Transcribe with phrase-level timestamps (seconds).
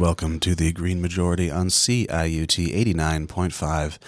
[0.00, 3.98] welcome to the Green Majority on CIUT 89.5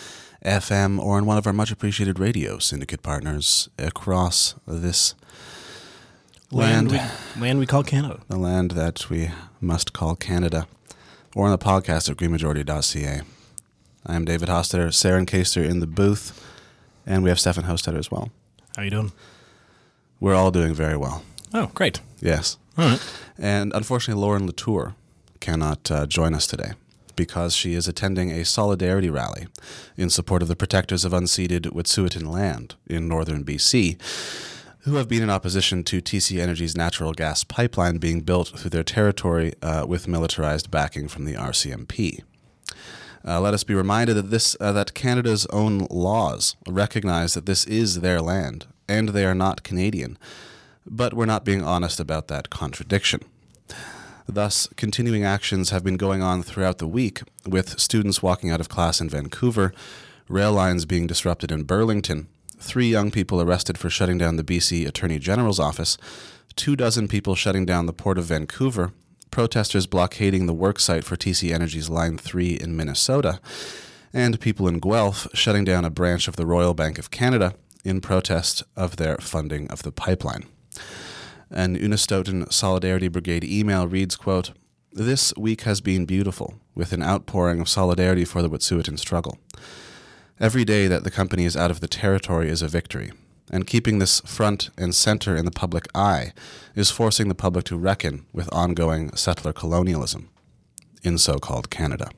[0.42, 5.14] FM or on one of our much appreciated radio syndicate partners across this
[6.50, 8.20] land, land we, land we call Canada.
[8.28, 10.66] the land that we must call Canada,
[11.36, 13.20] or on the podcast at greenmajority.ca.
[14.06, 16.42] I am David Hostetter, Saren Caster in the booth,
[17.04, 18.30] and we have Stefan Hostetter as well.
[18.78, 19.12] How you doing?
[20.20, 21.22] We're all doing very well.
[21.52, 22.00] Oh, great.
[22.18, 22.56] Yes.
[22.78, 23.14] All right.
[23.38, 24.94] And unfortunately, Lauren Latour
[25.42, 26.72] cannot uh, join us today
[27.16, 29.48] because she is attending a solidarity rally
[29.96, 34.00] in support of the protectors of unceded Wet'suwet'en land in northern BC,
[34.84, 38.84] who have been in opposition to TC Energy's natural gas pipeline being built through their
[38.84, 42.22] territory uh, with militarized backing from the RCMP.
[43.26, 47.64] Uh, let us be reminded that this uh, that Canada's own laws recognize that this
[47.66, 50.18] is their land and they are not Canadian,
[50.86, 53.20] but we're not being honest about that contradiction.
[54.26, 58.68] Thus, continuing actions have been going on throughout the week, with students walking out of
[58.68, 59.72] class in Vancouver,
[60.28, 64.86] rail lines being disrupted in Burlington, three young people arrested for shutting down the BC
[64.86, 65.98] Attorney General's office,
[66.54, 68.92] two dozen people shutting down the Port of Vancouver,
[69.30, 73.40] protesters blockading the worksite for TC Energy's Line 3 in Minnesota,
[74.12, 78.00] and people in Guelph shutting down a branch of the Royal Bank of Canada in
[78.00, 80.44] protest of their funding of the pipeline.
[81.54, 84.52] An Unistoten Solidarity Brigade email reads, quote,
[84.90, 89.36] This week has been beautiful, with an outpouring of solidarity for the Wet'suwet'en struggle.
[90.40, 93.12] Every day that the company is out of the territory is a victory,
[93.50, 96.32] and keeping this front and center in the public eye
[96.74, 100.30] is forcing the public to reckon with ongoing settler colonialism
[101.02, 102.08] in so called Canada.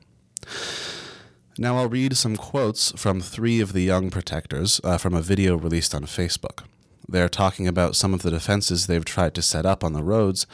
[1.57, 5.57] Now I'll read some quotes from three of the young protectors uh, from a video
[5.57, 6.63] released on Facebook.
[7.07, 10.47] They're talking about some of the defenses they've tried to set up on the roads,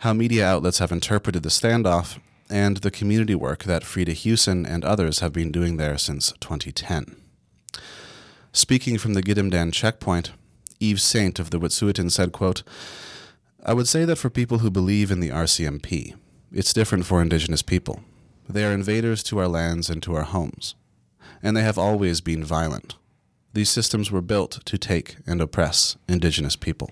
[0.00, 2.18] how media outlets have interpreted the standoff,
[2.50, 7.16] and the community work that Freda Huson and others have been doing there since 2010.
[8.52, 10.32] Speaking from the Gidimt'en checkpoint,
[10.80, 12.62] Eve Saint of the Wet'suwet'en said, quote,
[13.64, 16.14] I would say that for people who believe in the RCMP,
[16.52, 18.00] it's different for Indigenous people.
[18.48, 20.74] They are invaders to our lands and to our homes,
[21.42, 22.96] and they have always been violent.
[23.52, 26.90] These systems were built to take and oppress Indigenous people.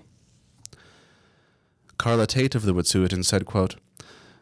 [1.97, 3.75] Karla Tait of the Wet'suwet'en said, quote,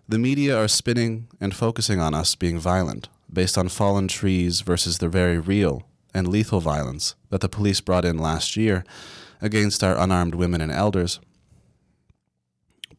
[0.07, 4.97] The media are spinning and focusing on us being violent, based on fallen trees versus
[4.97, 5.83] the very real
[6.13, 8.83] and lethal violence that the police brought in last year
[9.41, 11.19] against our unarmed women and elders,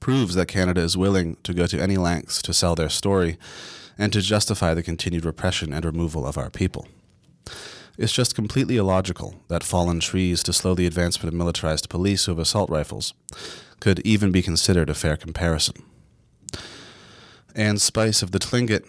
[0.01, 3.39] proves that Canada is willing to go to any lengths to sell their story
[3.99, 6.87] and to justify the continued repression and removal of our people.
[7.99, 12.33] It's just completely illogical that fallen trees to slow the advancement of militarized police who
[12.33, 13.15] have assault rifles
[13.81, 15.83] could even be considered a fair comparison.
[17.55, 18.85] Anne Spice of the Tlingit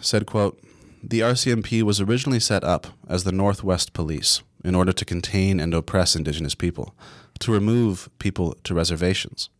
[0.00, 0.60] said, quote,
[1.02, 5.72] The RCMP was originally set up as the Northwest Police in order to contain and
[5.72, 6.96] oppress Indigenous people,
[7.38, 9.50] to remove people to reservations,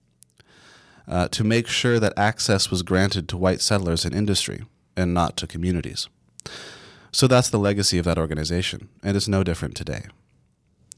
[1.06, 4.64] uh, to make sure that access was granted to white settlers and industry
[4.96, 6.08] and not to communities.
[7.10, 10.06] So that's the legacy of that organization, and it's no different today.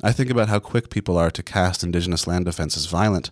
[0.02, 3.30] I think about how quick people are to cast Indigenous land defense as violent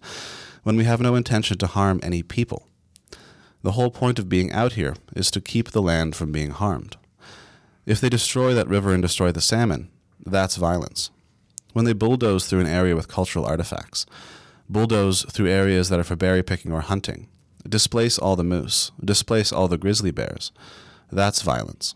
[0.62, 2.68] when we have no intention to harm any people.
[3.62, 6.96] The whole point of being out here is to keep the land from being harmed.
[7.86, 9.88] If they destroy that river and destroy the salmon,
[10.24, 11.10] that's violence.
[11.72, 14.04] When they bulldoze through an area with cultural artifacts,
[14.68, 17.28] bulldoze through areas that are for berry picking or hunting,
[17.66, 20.52] displace all the moose, displace all the grizzly bears,
[21.10, 21.94] that's violence.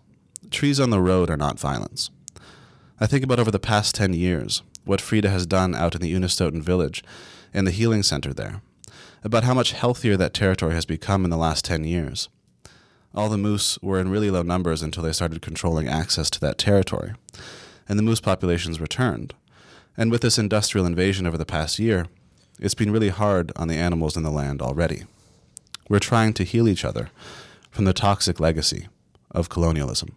[0.52, 2.10] Trees on the road are not violence.
[3.00, 6.12] I think about over the past 10 years, what Freda has done out in the
[6.12, 7.02] Unistoten village
[7.54, 8.60] and the healing center there,
[9.24, 12.28] about how much healthier that territory has become in the last 10 years.
[13.14, 16.58] All the moose were in really low numbers until they started controlling access to that
[16.58, 17.14] territory,
[17.88, 19.34] and the moose populations returned.
[19.96, 22.06] And with this industrial invasion over the past year,
[22.60, 25.04] it's been really hard on the animals in the land already.
[25.88, 27.08] We're trying to heal each other
[27.70, 28.88] from the toxic legacy
[29.30, 30.14] of colonialism.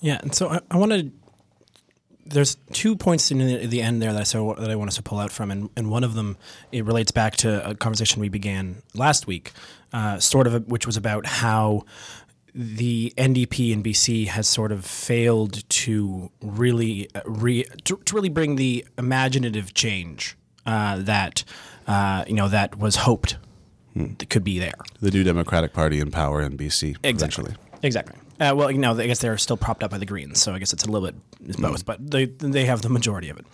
[0.00, 1.10] Yeah, and so I, I want to.
[2.28, 4.96] There's two points in the, the end there that I saw that I want us
[4.96, 6.36] to pull out from, and, and one of them
[6.72, 9.52] it relates back to a conversation we began last week,
[9.92, 11.84] uh, sort of, which was about how
[12.52, 18.28] the NDP in BC has sort of failed to really uh, re, to, to really
[18.30, 21.44] bring the imaginative change uh, that
[21.86, 23.36] uh, you know that was hoped
[23.94, 24.74] that could be there.
[25.00, 27.10] The new Democratic Party in power in BC Exactly.
[27.10, 27.54] eventually.
[27.82, 28.18] Exactly.
[28.38, 30.58] Uh, well, you know, I guess they're still propped up by the Greens, so I
[30.58, 31.16] guess it's a little bit
[31.46, 33.46] it's both, but they they have the majority of it.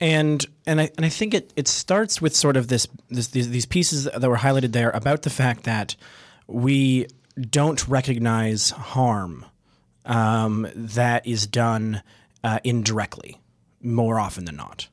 [0.00, 3.50] And and I and I think it, it starts with sort of this, this these,
[3.50, 5.96] these pieces that were highlighted there about the fact that
[6.46, 7.06] we
[7.50, 9.44] don't recognize harm
[10.04, 12.02] um, that is done
[12.42, 13.40] uh, indirectly
[13.82, 14.88] more often than not.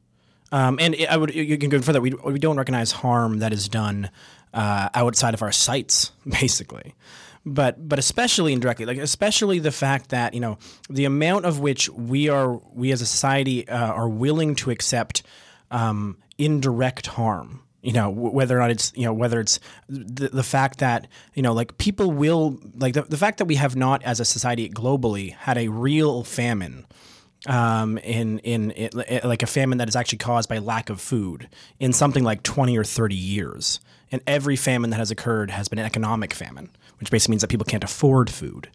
[0.51, 2.01] Um, and I would you can go further.
[2.01, 4.09] We, we don't recognize harm that is done
[4.53, 6.95] uh, outside of our sights, basically.
[7.45, 10.57] But but especially indirectly, like especially the fact that you know
[10.89, 15.23] the amount of which we are we as a society uh, are willing to accept
[15.71, 19.59] um, indirect harm you know whether or not it's you know whether it's
[19.89, 23.55] the, the fact that you know like people will like the, the fact that we
[23.55, 26.85] have not as a society globally had a real famine
[27.47, 31.49] um, in, in, in like a famine that is actually caused by lack of food
[31.79, 33.79] in something like 20 or 30 years.
[34.11, 36.69] And every famine that has occurred has been an economic famine
[37.01, 38.69] which basically means that people can't afford food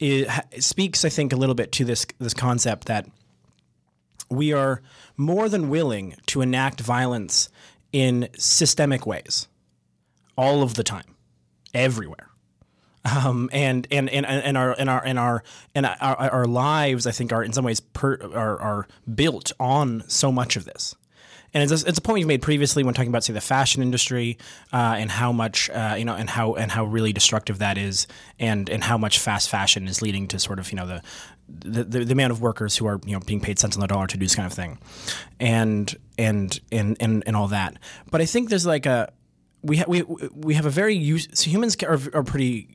[0.00, 3.06] it, speaks i think a little bit to this this concept that
[4.30, 4.82] we are
[5.16, 7.48] more than willing to enact violence
[7.92, 9.48] in systemic ways
[10.36, 11.14] all of the time,
[11.72, 12.28] everywhere.
[13.04, 15.44] Um, and, and, and, and our and our and our
[15.74, 20.04] and our, our lives, I think, are in some ways per, are, are built on
[20.08, 20.96] so much of this.
[21.54, 23.80] And it's a, it's a point you've made previously when talking about, say, the fashion
[23.80, 24.38] industry
[24.72, 28.06] uh, and how much uh, you know, and how and how really destructive that is,
[28.38, 31.02] and and how much fast fashion is leading to sort of you know the
[31.48, 33.86] the, the, the amount of workers who are you know being paid cents on the
[33.86, 34.78] dollar to do this kind of thing,
[35.38, 37.78] and and and and, and all that.
[38.10, 39.12] But I think there's like a
[39.62, 42.73] we ha- we we have a very use, so humans are, are pretty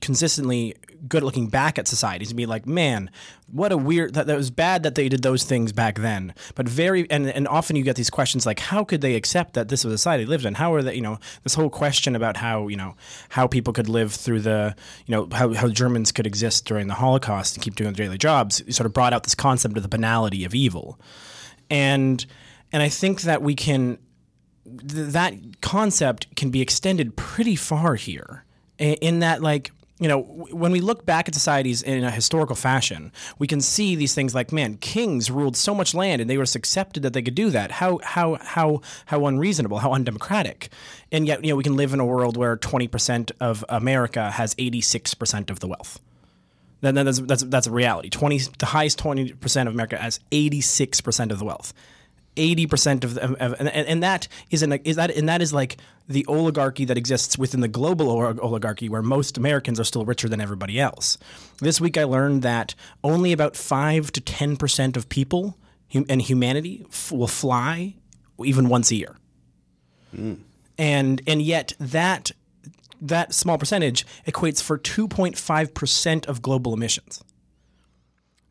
[0.00, 0.74] consistently
[1.06, 3.10] good at looking back at societies and be like, man,
[3.46, 6.34] what a weird that, that was bad that they did those things back then.
[6.54, 9.68] But very and, and often you get these questions like, how could they accept that
[9.68, 10.54] this was a society they lived in?
[10.54, 12.96] How are they, you know, this whole question about how, you know,
[13.28, 14.74] how people could live through the,
[15.06, 18.18] you know, how, how Germans could exist during the Holocaust and keep doing their daily
[18.18, 21.00] jobs sort of brought out this concept of the banality of evil.
[21.70, 22.24] And
[22.72, 23.98] and I think that we can
[24.64, 28.44] th- that concept can be extended pretty far here
[28.78, 33.12] in that like you know, when we look back at societies in a historical fashion,
[33.38, 36.44] we can see these things like, man, kings ruled so much land and they were
[36.44, 37.72] accepted that they could do that.
[37.72, 40.70] How how how how unreasonable, how undemocratic.
[41.10, 44.54] And yet, you know, we can live in a world where 20% of America has
[44.54, 46.00] 86% of the wealth.
[46.80, 48.08] Then that's that's that's a reality.
[48.08, 51.72] 20 the highest 20% of America has 86% of the wealth.
[52.38, 55.76] 80% of, the, of and, and that is an is that and that is like
[56.08, 60.40] the oligarchy that exists within the global oligarchy where most Americans are still richer than
[60.40, 61.18] everybody else.
[61.60, 62.74] This week I learned that
[63.04, 65.58] only about 5 to 10% of people
[65.94, 67.94] and humanity f- will fly
[68.44, 69.16] even once a year.
[70.16, 70.38] Mm.
[70.78, 72.30] And and yet that
[73.00, 77.22] that small percentage equates for 2.5% of global emissions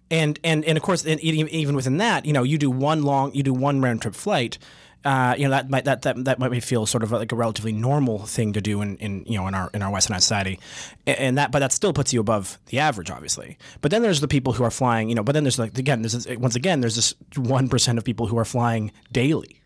[0.09, 3.33] and and and of course, and even within that, you know, you do one long,
[3.33, 4.57] you do one round trip flight.
[5.05, 7.71] Uh, you know that might that, that that might feel sort of like a relatively
[7.71, 10.59] normal thing to do in, in you know in our in our Western society,
[11.05, 13.57] and that but that still puts you above the average, obviously.
[13.81, 15.23] But then there's the people who are flying, you know.
[15.23, 18.27] But then there's like again, there's this, once again there's this one percent of people
[18.27, 19.61] who are flying daily,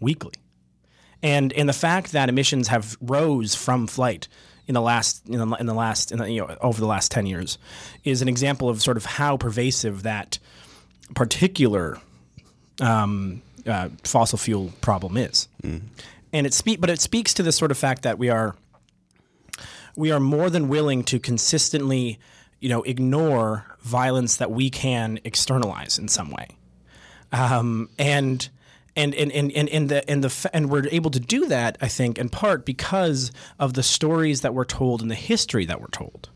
[0.00, 0.34] weekly,
[1.22, 4.28] and and the fact that emissions have rose from flight
[4.66, 7.10] in the last in the, in the last in the, you know over the last
[7.12, 7.58] 10 years
[8.04, 10.38] is an example of sort of how pervasive that
[11.14, 11.98] particular
[12.80, 15.48] um, uh, fossil fuel problem is.
[15.62, 15.82] Mm.
[16.32, 18.54] And it speak but it speaks to the sort of fact that we are
[19.96, 22.18] we are more than willing to consistently
[22.60, 26.48] you know ignore violence that we can externalize in some way.
[27.32, 28.48] Um, and
[28.96, 31.88] and and and and, and the and the and we're able to do that I
[31.88, 35.86] think in part because of the stories that we're told and the history that we're
[35.88, 36.30] told.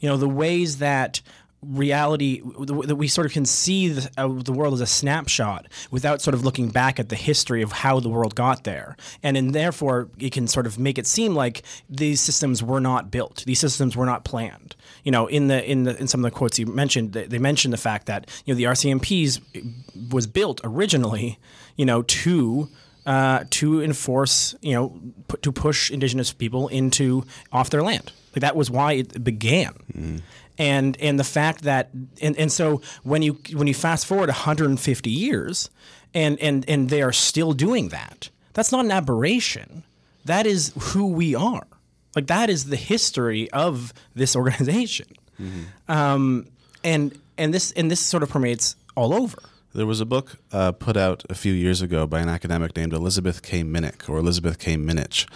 [0.00, 1.20] You know, the ways that
[1.62, 6.22] reality that we sort of can see the, uh, the, world as a snapshot without
[6.22, 8.96] sort of looking back at the history of how the world got there.
[9.22, 13.10] And and therefore it can sort of make it seem like these systems were not
[13.10, 13.44] built.
[13.46, 14.74] These systems were not planned.
[15.04, 17.38] You know in the in the in some of the quotes you mentioned they, they
[17.38, 21.38] mentioned the fact that you know the RCMPs was built originally
[21.80, 22.68] you know to
[23.06, 28.12] uh, to enforce, you know, p- to push indigenous people into off their land.
[28.34, 29.74] Like that was why it began.
[29.92, 30.20] Mm
[30.60, 31.88] and and the fact that
[32.20, 35.70] and, and so when you when you fast forward 150 years
[36.12, 39.84] and and and they are still doing that that's not an aberration
[40.26, 41.66] that is who we are
[42.14, 45.06] like that is the history of this organization
[45.40, 45.62] mm-hmm.
[45.90, 46.46] um,
[46.84, 49.38] and and this and this sort of permeates all over
[49.74, 52.92] there was a book uh, put out a few years ago by an academic named
[52.92, 53.62] Elizabeth K.
[53.62, 54.76] Minnich, or Elizabeth K.
[54.76, 55.26] Minnich,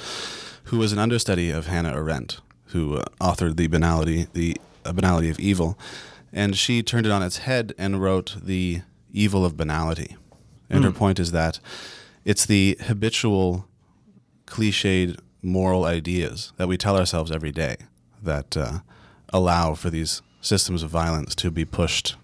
[0.64, 5.30] who was an understudy of Hannah Arendt, who uh, authored the banality, the a banality
[5.30, 5.78] of evil,
[6.32, 10.16] and she turned it on its head and wrote the evil of banality.
[10.68, 10.84] And mm.
[10.84, 10.98] her hmm.
[10.98, 11.60] point is that
[12.24, 13.66] it's the habitual,
[14.46, 17.76] cliched moral ideas that we tell ourselves every day
[18.22, 18.78] that uh,
[19.32, 22.16] allow for these systems of violence to be pushed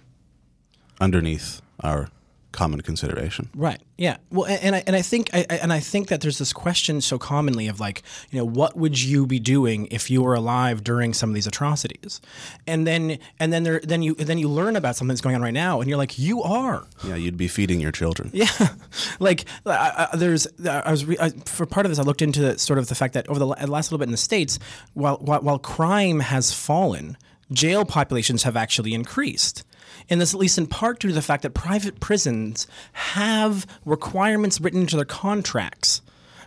[1.01, 2.09] underneath our
[2.53, 3.49] common consideration.
[3.55, 3.81] Right.
[3.97, 4.17] Yeah.
[4.31, 7.01] Well, and, and I and I think I, and I think that there's this question
[7.01, 10.83] so commonly of like, you know, what would you be doing if you were alive
[10.83, 12.21] during some of these atrocities?
[12.67, 15.43] And then and then there then you then you learn about something that's going on
[15.43, 16.87] right now, and you're like, you are.
[17.05, 18.31] Yeah, you'd be feeding your children.
[18.33, 18.49] Yeah,
[19.21, 22.41] like I, I, there's I was re, I, for part of this I looked into
[22.41, 24.59] the, sort of the fact that over the last little bit in the states,
[24.95, 27.17] while while, while crime has fallen,
[27.53, 29.65] jail populations have actually increased.
[30.09, 34.61] And this at least in part due to the fact that private prisons have requirements
[34.61, 36.03] written into their contracts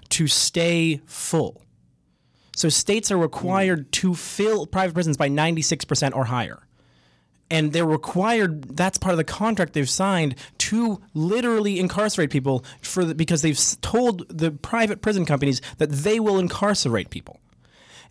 [0.09, 1.61] to stay full.
[2.55, 3.89] So states are required hmm.
[3.91, 6.67] to fill private prisons by 96% or higher.
[7.49, 13.05] And they're required, that's part of the contract they've signed to literally incarcerate people for
[13.05, 17.39] the, because they've told the private prison companies that they will incarcerate people.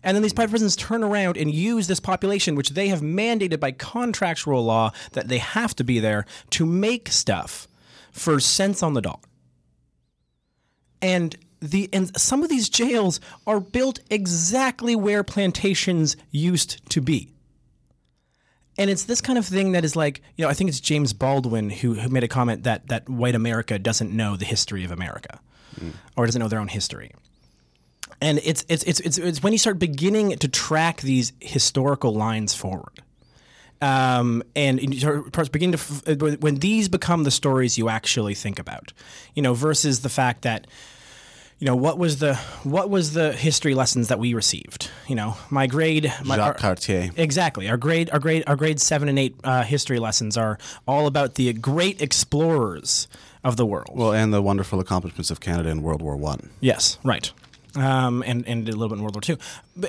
[0.03, 3.59] And then these private prisons turn around and use this population, which they have mandated
[3.59, 7.67] by contractual law that they have to be there, to make stuff
[8.11, 9.19] for cents on the dollar.
[11.01, 17.29] And the and some of these jails are built exactly where plantations used to be.
[18.77, 21.13] And it's this kind of thing that is like, you know, I think it's James
[21.13, 24.91] Baldwin who, who made a comment that that white America doesn't know the history of
[24.91, 25.39] America
[25.79, 25.93] mm.
[26.17, 27.11] or doesn't know their own history
[28.21, 32.53] and it's, it's it's it's it's when you start beginning to track these historical lines
[32.53, 33.01] forward.
[33.81, 38.93] Um, and you start begin to when these become the stories you actually think about,
[39.33, 40.67] you know, versus the fact that,
[41.59, 44.89] you know, what was the what was the history lessons that we received?
[45.09, 47.67] You know, my grade, my, Jacques our, Cartier, exactly.
[47.67, 51.35] Our grade, our grade, our grade seven and eight uh, history lessons are all about
[51.35, 53.09] the great explorers
[53.43, 53.91] of the world.
[53.91, 56.51] Well, and the wonderful accomplishments of Canada in World War One.
[56.61, 57.33] Yes, right
[57.75, 59.37] um, and and a little bit in World War II,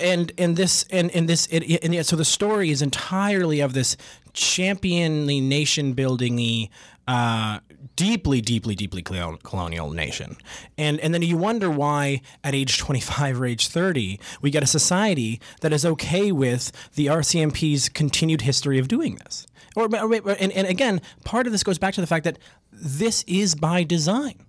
[0.01, 3.75] and and this and and this it, and yeah, so the story is entirely of
[3.75, 3.97] this
[4.33, 6.69] championly nation building
[7.07, 7.61] uh,
[7.97, 10.37] deeply, deeply, deeply colonial nation.
[10.79, 14.67] And and then you wonder why at age 25 or age 30 we get a
[14.67, 19.47] society that is okay with the RCMP's continued history of doing this.
[19.77, 22.39] Or and, and again, part of this goes back to the fact that
[22.73, 24.45] this is by design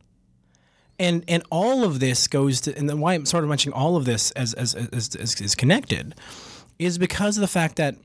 [1.00, 3.96] and and all of this goes to and then why I'm sort of mentioning all
[3.96, 6.16] of this as as, as, as is connected
[6.80, 7.96] is because of the fact that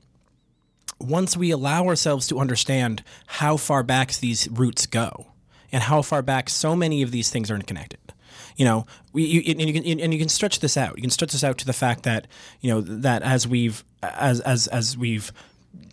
[0.99, 5.27] once we allow ourselves to understand how far back these roots go
[5.71, 7.99] and how far back so many of these things are connected
[8.55, 10.95] you know we, you, and you can and you can stretch this out.
[10.95, 12.27] You can stretch this out to the fact that
[12.61, 15.31] you know that as we've as as as we've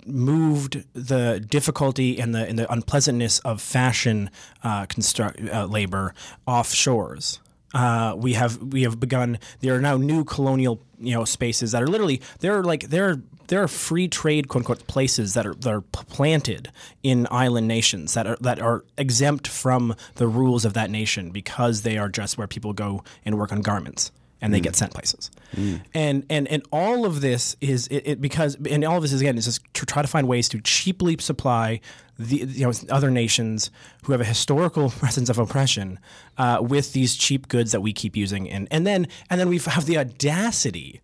[0.09, 4.31] moved the difficulty and the and the unpleasantness of fashion
[4.63, 6.15] uh, construct uh, labor
[6.47, 7.39] offshores.
[7.75, 9.39] Uh, we have we have begun.
[9.61, 13.09] There are now new colonial you know spaces that are literally there are like there
[13.09, 16.71] are there are free trade quote unquote places that are that are planted
[17.03, 21.83] in island nations that are that are exempt from the rules of that nation because
[21.83, 24.65] they are just where people go and work on garments and they mm.
[24.65, 25.31] get sent places.
[25.55, 25.81] Mm.
[25.95, 29.21] And and and all of this is it, it, because and all of this is
[29.21, 31.81] again is just to try to find ways to cheaply supply
[32.19, 33.71] the you know other nations
[34.05, 35.99] who have a historical presence of oppression
[36.37, 39.59] uh, with these cheap goods that we keep using and and then and then we
[39.59, 41.01] have the audacity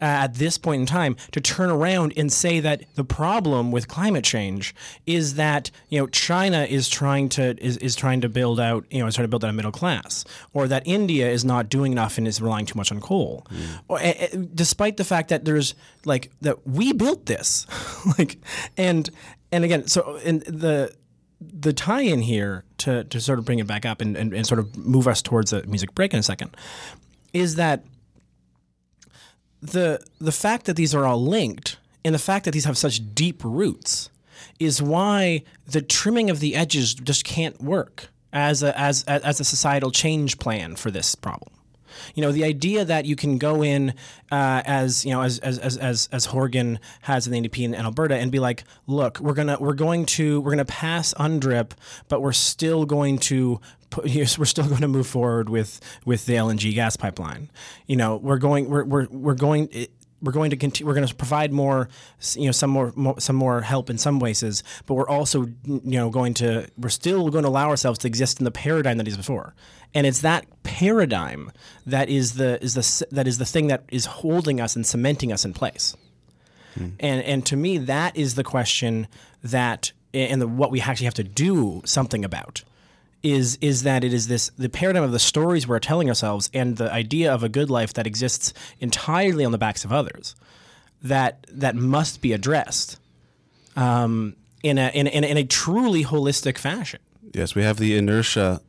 [0.00, 3.88] uh, at this point in time to turn around and say that the problem with
[3.88, 4.74] climate change
[5.06, 9.00] is that you know China is trying to is, is trying to build out you
[9.00, 11.92] know is trying to build out a middle class, or that India is not doing
[11.92, 13.80] enough and is relying too much on coal, mm.
[13.88, 14.12] or, uh,
[14.54, 15.74] despite the fact that there's
[16.04, 17.66] like that we built this,
[18.18, 18.38] like
[18.76, 19.10] and
[19.52, 20.94] and again so in the
[21.40, 24.58] the tie-in here to, to sort of bring it back up and, and, and sort
[24.58, 26.56] of move us towards a music break in a second
[27.32, 27.84] is that
[29.64, 33.14] the the fact that these are all linked and the fact that these have such
[33.14, 34.10] deep roots
[34.60, 39.44] is why the trimming of the edges just can't work as a as as a
[39.44, 41.50] societal change plan for this problem.
[42.14, 43.94] You know, the idea that you can go in
[44.30, 48.16] uh, as you know, as as as as, Horgan has in the NDP in, Alberta,
[48.16, 51.70] and be like, look, we're gonna we're going to we're gonna pass UNDRIP,
[52.08, 53.60] but we're still going to
[54.04, 57.50] we're still going to move forward with with the LNG gas pipeline.
[57.86, 59.68] You know, we're going we're we're we're going
[60.24, 61.88] we're going to continue, we're going to provide more
[62.34, 65.80] you know some more, more, some more help in some places but we're also you
[65.84, 69.06] know going to we're still going to allow ourselves to exist in the paradigm that
[69.06, 69.54] is before
[69.92, 71.52] and it's that paradigm
[71.86, 75.30] that is the is the that is the thing that is holding us and cementing
[75.30, 75.94] us in place
[76.74, 76.88] hmm.
[76.98, 79.06] and and to me that is the question
[79.42, 82.64] that and the, what we actually have to do something about
[83.24, 86.76] is is that it is this the paradigm of the stories we're telling ourselves and
[86.76, 90.36] the idea of a good life that exists entirely on the backs of others
[91.02, 92.98] that that must be addressed
[93.76, 97.00] um, in, a, in, a, in a truly holistic fashion.
[97.32, 98.60] Yes, we have the inertia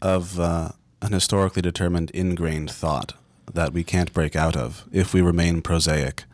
[0.00, 3.14] of uh, an historically determined ingrained thought
[3.52, 6.24] that we can't break out of if we remain prosaic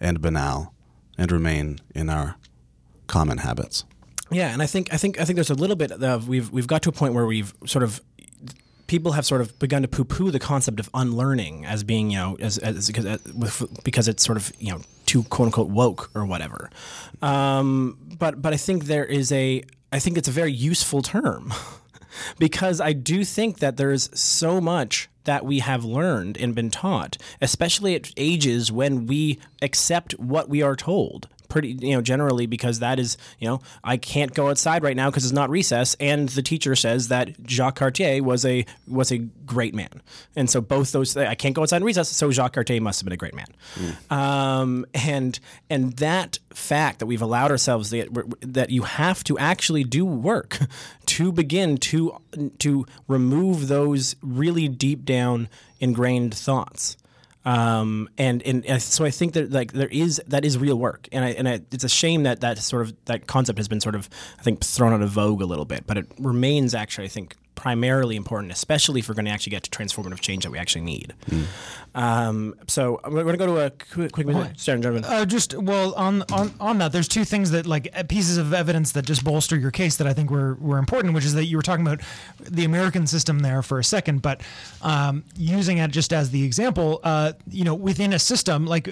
[0.00, 0.74] and banal
[1.16, 2.36] and remain in our
[3.06, 3.84] common habits.
[4.30, 6.66] Yeah, and I think I think I think there's a little bit of we've we've
[6.66, 8.00] got to a point where we've sort of
[8.86, 12.36] people have sort of begun to poo-poo the concept of unlearning as being you know
[12.40, 13.20] as, as, as
[13.84, 16.70] because it's sort of you know too quote unquote woke or whatever.
[17.22, 21.52] Um, but but I think there is a I think it's a very useful term
[22.38, 27.16] because I do think that there's so much that we have learned and been taught,
[27.40, 32.80] especially at ages when we accept what we are told pretty you know generally because
[32.80, 36.28] that is you know I can't go outside right now because it's not recess and
[36.28, 40.02] the teacher says that Jacques Cartier was a was a great man
[40.34, 43.04] and so both those I can't go outside in recess so Jacques Cartier must have
[43.04, 44.12] been a great man mm.
[44.12, 45.38] um, and
[45.70, 48.08] and that fact that we've allowed ourselves that,
[48.40, 50.58] that you have to actually do work
[51.06, 52.16] to begin to
[52.58, 55.48] to remove those really deep down
[55.80, 56.96] ingrained thoughts
[57.46, 61.24] um, and, and so I think that like there is that is real work, and
[61.24, 63.94] I, and I, it's a shame that that sort of that concept has been sort
[63.94, 64.10] of
[64.40, 67.36] I think thrown out of vogue a little bit, but it remains actually I think
[67.56, 70.82] primarily important, especially if we're going to actually get to transformative change that we actually
[70.82, 71.14] need.
[71.28, 71.44] Mm.
[71.96, 74.60] Um, so we're going to go to a quick, quick minute.
[74.60, 78.52] Sharon uh, just well on, on on that, there's two things that like pieces of
[78.52, 81.46] evidence that just bolster your case that I think were were important, which is that
[81.46, 82.02] you were talking about
[82.38, 84.42] the American system there for a second, but
[84.82, 88.88] um, using it just as the example, uh, you know, within a system like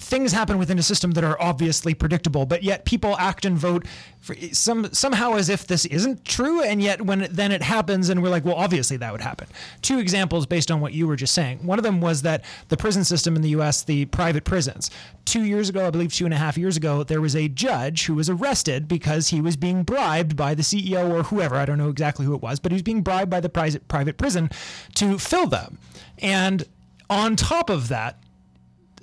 [0.00, 3.86] things happen within a system that are obviously predictable, but yet people act and vote
[4.18, 8.08] for some somehow as if this isn't true, and yet when it, then it happens,
[8.08, 9.46] and we're like, well, obviously that would happen.
[9.82, 11.64] Two examples based on what you were just saying.
[11.64, 14.90] One of them was that the prison system in the U.S., the private prisons.
[15.26, 18.06] Two years ago, I believe two and a half years ago, there was a judge
[18.06, 21.56] who was arrested because he was being bribed by the CEO or whoever.
[21.56, 23.86] I don't know exactly who it was, but he was being bribed by the private
[23.86, 24.50] private prison
[24.94, 25.78] to fill them,
[26.18, 26.64] and
[27.10, 28.18] on top of that,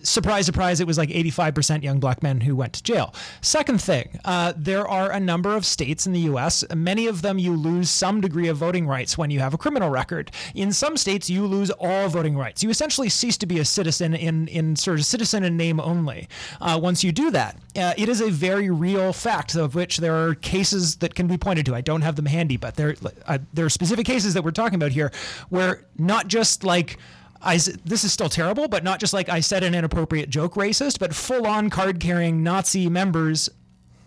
[0.04, 3.14] surprise, surprise, it was like 85% young black men who went to jail.
[3.42, 7.40] Second thing, uh, there are a number of states in the US, many of them
[7.40, 10.32] you lose some degree of voting rights when you have a criminal record.
[10.56, 12.64] In some states, you lose all voting rights.
[12.64, 16.28] You essentially cease to be a citizen in, in sort of citizen in name only.
[16.62, 20.16] Uh, once you do that, uh, it is a very real fact of which there
[20.16, 21.76] are cases that can be pointed to.
[21.76, 24.76] I don't have them handy, but there, uh, there are specific cases that we're talking
[24.76, 25.12] about here
[25.50, 26.98] where not just like
[27.42, 31.00] I, this is still terrible, but not just like I said an inappropriate joke racist,
[31.00, 33.50] but full on card carrying Nazi members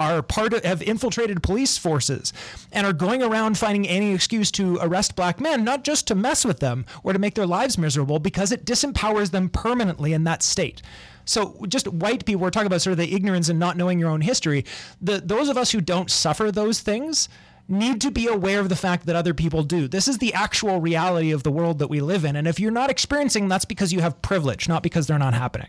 [0.01, 2.33] are part of have infiltrated police forces
[2.73, 6.45] and are going around finding any excuse to arrest black men, not just to mess
[6.45, 10.43] with them or to make their lives miserable, because it disempowers them permanently in that
[10.43, 10.81] state.
[11.27, 14.09] So just white people, we're talking about sort of the ignorance and not knowing your
[14.09, 14.65] own history.
[15.03, 17.29] The those of us who don't suffer those things
[17.71, 19.89] need to be aware of the fact that other people do.
[19.89, 22.37] This is the actual reality of the world that we live in.
[22.37, 25.69] And if you're not experiencing, that's because you have privilege, not because they're not happening.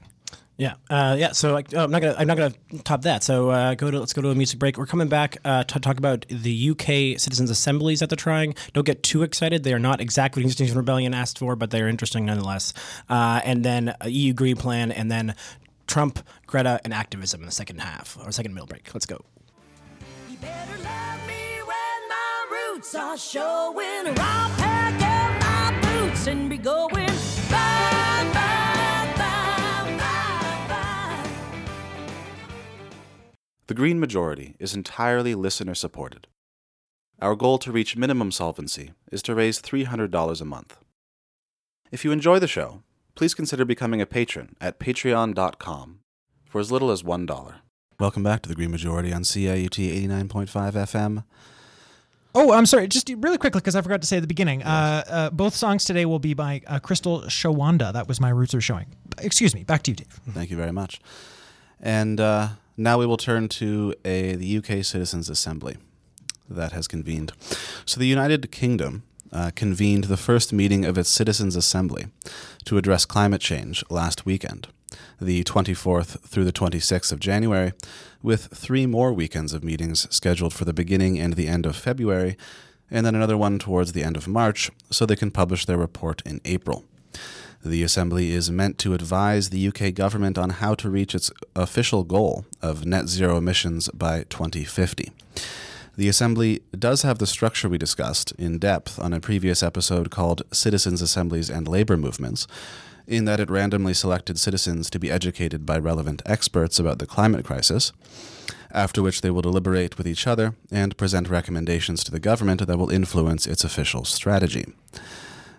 [0.57, 1.31] Yeah, uh, yeah.
[1.31, 3.23] So like, oh, I'm not gonna, I'm not gonna top that.
[3.23, 4.77] So uh, go to, let's go to a music break.
[4.77, 8.53] We're coming back uh, to talk about the UK citizens' assemblies that they're trying.
[8.73, 9.63] Don't get too excited.
[9.63, 12.73] They are not exactly what Extinction Rebellion asked for, but they are interesting nonetheless.
[13.09, 15.33] Uh, and then EU Green Plan, and then
[15.87, 18.93] Trump, Greta, and activism in the second half or second middle break.
[18.93, 19.25] Let's go
[22.73, 27.07] boots are showing, or I'll pack up my boots and be going.
[27.49, 29.97] Bye, bye, bye,
[30.67, 31.29] bye,
[33.67, 36.27] The Green Majority is entirely listener supported.
[37.21, 40.77] Our goal to reach minimum solvency is to raise $300 a month.
[41.91, 42.83] If you enjoy the show,
[43.15, 45.99] please consider becoming a patron at patreon.com
[46.45, 47.53] for as little as $1.
[47.99, 51.23] Welcome back to the Green Majority on CIUT 89.5 FM.
[52.33, 52.87] Oh, I'm sorry.
[52.87, 54.63] Just really quickly, because I forgot to say at the beginning.
[54.63, 57.91] Uh, uh, both songs today will be by uh, Crystal Shawanda.
[57.91, 58.87] That was my roots are showing.
[59.17, 59.63] Excuse me.
[59.63, 60.19] Back to you, Dave.
[60.29, 61.01] Thank you very much.
[61.81, 65.77] And uh, now we will turn to a the UK Citizens Assembly
[66.49, 67.33] that has convened.
[67.85, 72.07] So the United Kingdom uh, convened the first meeting of its Citizens Assembly
[72.65, 74.67] to address climate change last weekend
[75.19, 77.73] the 24th through the 26th of January,
[78.21, 82.37] with three more weekends of meetings scheduled for the beginning and the end of February,
[82.89, 86.21] and then another one towards the end of March, so they can publish their report
[86.25, 86.83] in April.
[87.63, 92.03] The Assembly is meant to advise the UK government on how to reach its official
[92.03, 95.11] goal of net zero emissions by 2050.
[95.95, 100.41] The Assembly does have the structure we discussed in depth on a previous episode called
[100.51, 102.47] Citizens' Assemblies and Labor Movements,
[103.11, 107.43] in that it randomly selected citizens to be educated by relevant experts about the climate
[107.43, 107.91] crisis,
[108.71, 112.77] after which they will deliberate with each other and present recommendations to the government that
[112.77, 114.65] will influence its official strategy.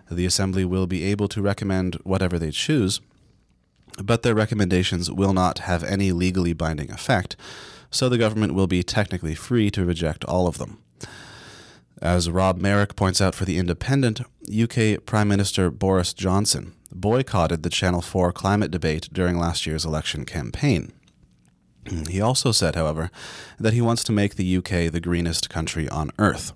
[0.09, 3.01] The Assembly will be able to recommend whatever they choose,
[4.03, 7.35] but their recommendations will not have any legally binding effect,
[7.91, 10.79] so the government will be technically free to reject all of them.
[12.01, 17.69] As Rob Merrick points out for The Independent, UK Prime Minister Boris Johnson boycotted the
[17.69, 20.93] Channel 4 climate debate during last year's election campaign.
[22.09, 23.11] He also said, however,
[23.59, 26.53] that he wants to make the UK the greenest country on earth.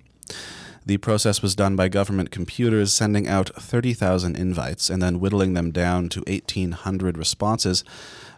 [0.86, 5.70] The process was done by government computers sending out 30,000 invites and then whittling them
[5.70, 7.84] down to 1,800 responses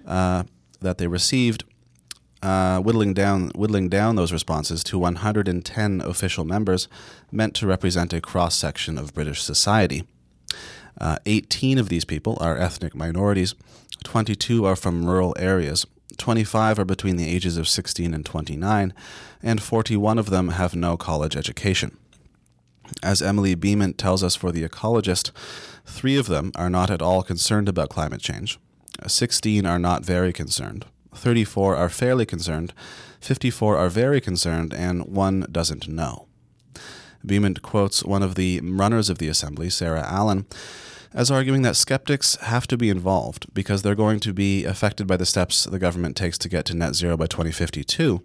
[0.04, 0.42] uh,
[0.80, 1.62] that they received,
[2.42, 6.88] uh, whittling down whittling down those responses to 110 official members,
[7.30, 10.02] meant to represent a cross section of British society.
[11.00, 13.54] Uh, 18 of these people are ethnic minorities,
[14.04, 15.86] 22 are from rural areas,
[16.18, 18.92] 25 are between the ages of 16 and 29,
[19.42, 21.96] and 41 of them have no college education.
[23.02, 25.30] As Emily Beament tells us for The Ecologist,
[25.86, 28.58] three of them are not at all concerned about climate change,
[29.06, 30.84] 16 are not very concerned,
[31.14, 32.74] 34 are fairly concerned,
[33.20, 36.26] 54 are very concerned, and one doesn't know.
[37.24, 40.46] Beament quotes one of the runners of the assembly, Sarah Allan,
[41.12, 45.16] as arguing that skeptics have to be involved because they're going to be affected by
[45.16, 48.22] the steps the government takes to get to net zero by 2052,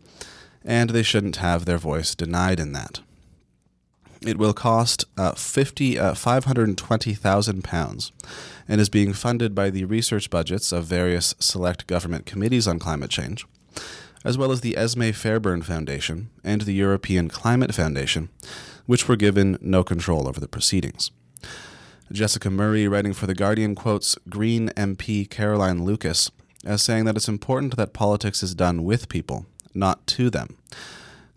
[0.63, 3.00] and they shouldn't have their voice denied in that.
[4.26, 8.12] It will cost uh, 50, uh, 520,000 pounds
[8.67, 13.12] and is being funded by the research budgets of various select government committees on climate
[13.12, 13.45] change,
[14.24, 18.30] as well as the Esmée Fairbairn Foundation and the European Climate Foundation,
[18.86, 21.12] which were given no control over the proceedings.
[22.12, 26.30] Jessica Murray, writing for The Guardian, quotes Green MP Caroline Lucas
[26.63, 30.58] as saying that it's important that politics is done with people, not to them,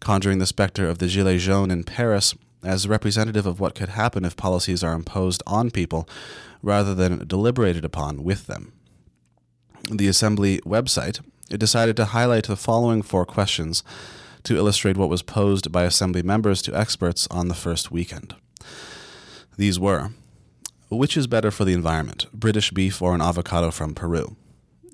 [0.00, 4.24] conjuring the specter of the Gilets jaunes in Paris as representative of what could happen
[4.24, 6.08] if policies are imposed on people
[6.62, 8.72] rather than deliberated upon with them.
[9.90, 13.82] The Assembly website it decided to highlight the following four questions
[14.42, 18.34] to illustrate what was posed by Assembly members to experts on the first weekend.
[19.56, 20.10] These were
[20.88, 24.36] which is better for the environment, British beef or an avocado from Peru?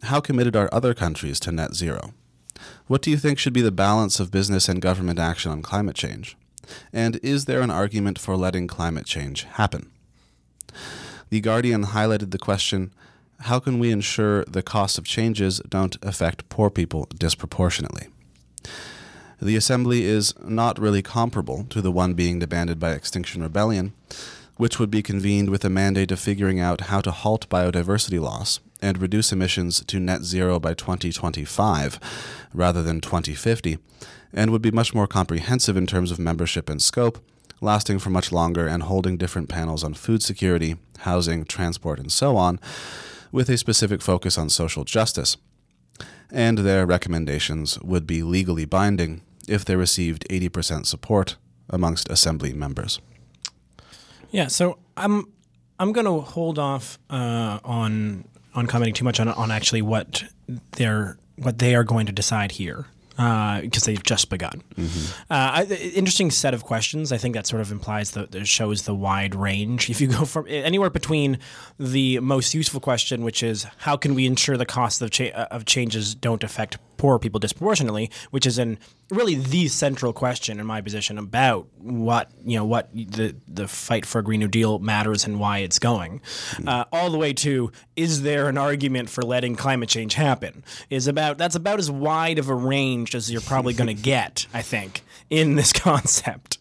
[0.05, 2.13] How committed are other countries to net zero?
[2.87, 5.97] What do you think should be the balance of business and government action on climate
[5.97, 6.37] change?
[6.93, 9.91] And is there an argument for letting climate change happen?
[11.31, 12.93] The Guardian highlighted the question
[13.41, 18.09] how can we ensure the costs of changes don't affect poor people disproportionately?
[19.43, 23.93] The Assembly is not really comparable to the one being demanded by Extinction Rebellion,
[24.57, 28.61] which would be convened with a mandate of figuring out how to halt biodiversity loss
[28.81, 31.99] and reduce emissions to net zero by 2025
[32.53, 33.79] rather than 2050,
[34.33, 37.19] and would be much more comprehensive in terms of membership and scope,
[37.61, 42.37] lasting for much longer and holding different panels on food security, housing, transport, and so
[42.37, 42.61] on,
[43.33, 45.37] with a specific focus on social justice.
[46.31, 51.37] And their recommendations would be legally binding if they received 80% support
[51.71, 53.01] amongst Assembly members.
[54.35, 55.33] Yeah, so I'm
[55.79, 60.25] I'm going to hold off uh, on on commenting too much on on actually what
[60.73, 64.63] they're what they are going to decide here because uh, they've just begun.
[64.77, 65.23] Mm-hmm.
[65.33, 67.13] Uh, I, interesting set of questions.
[67.13, 69.89] I think that sort of implies that shows the wide range.
[69.91, 71.39] If you go from anywhere between
[71.79, 75.65] the most useful question, which is how can we ensure the costs of cha- of
[75.65, 78.79] changes don't affect poor people disproportionately, which is in
[79.11, 84.07] really the central question in my position about what you know what the the fight
[84.07, 86.69] for a Green New Deal matters and why it's going, mm-hmm.
[86.69, 90.65] uh, all the way to is there an argument for letting climate change happen?
[90.91, 94.47] Is about that's about as wide of a range as you're probably going to get,
[94.55, 96.59] I think, in this concept.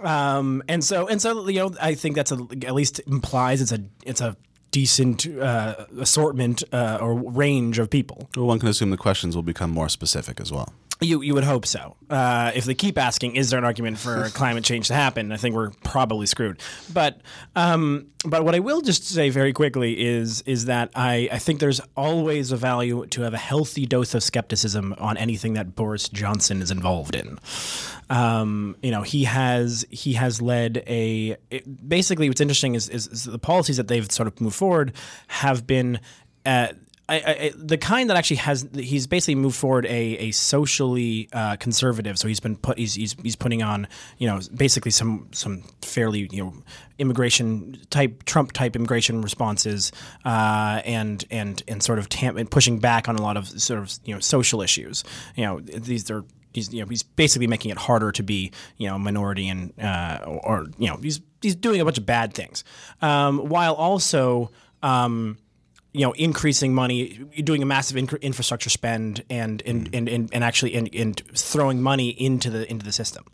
[0.00, 3.72] Um, and so and so you know I think that's a, at least implies it's
[3.72, 4.36] a it's a
[4.70, 8.28] decent uh, assortment uh, or range of people.
[8.36, 10.72] Well, one can assume the questions will become more specific as well.
[11.00, 11.96] You you would hope so.
[12.10, 15.30] Uh, if they keep asking, is there an argument for climate change to happen?
[15.30, 16.60] I think we're probably screwed.
[16.92, 17.20] But
[17.54, 21.60] um, but what I will just say very quickly is is that I, I think
[21.60, 26.08] there's always a value to have a healthy dose of skepticism on anything that Boris
[26.08, 27.38] Johnson is involved in.
[28.10, 33.06] Um, you know, he has he has led a it, basically what's interesting is, is,
[33.06, 34.92] is the policies that they've sort of moved forward
[35.28, 36.00] have been.
[36.46, 36.76] At,
[37.08, 41.56] I, I, the kind that actually has he's basically moved forward a, a socially uh,
[41.56, 42.18] conservative.
[42.18, 46.28] So he's been put he's, he's he's putting on you know basically some some fairly
[46.30, 46.54] you know
[46.98, 49.90] immigration type Trump type immigration responses
[50.26, 53.80] uh, and and and sort of tam- and pushing back on a lot of sort
[53.80, 55.02] of you know social issues.
[55.34, 58.86] You know these are he's you know he's basically making it harder to be you
[58.86, 62.04] know a minority and uh, or, or, you know he's he's doing a bunch of
[62.04, 62.64] bad things
[63.00, 64.50] um, while also.
[64.80, 65.38] Um,
[65.98, 69.96] you know, increasing money, doing a massive infrastructure spend, and and, mm.
[69.96, 73.24] and, and, and actually and, and throwing money into the into the system.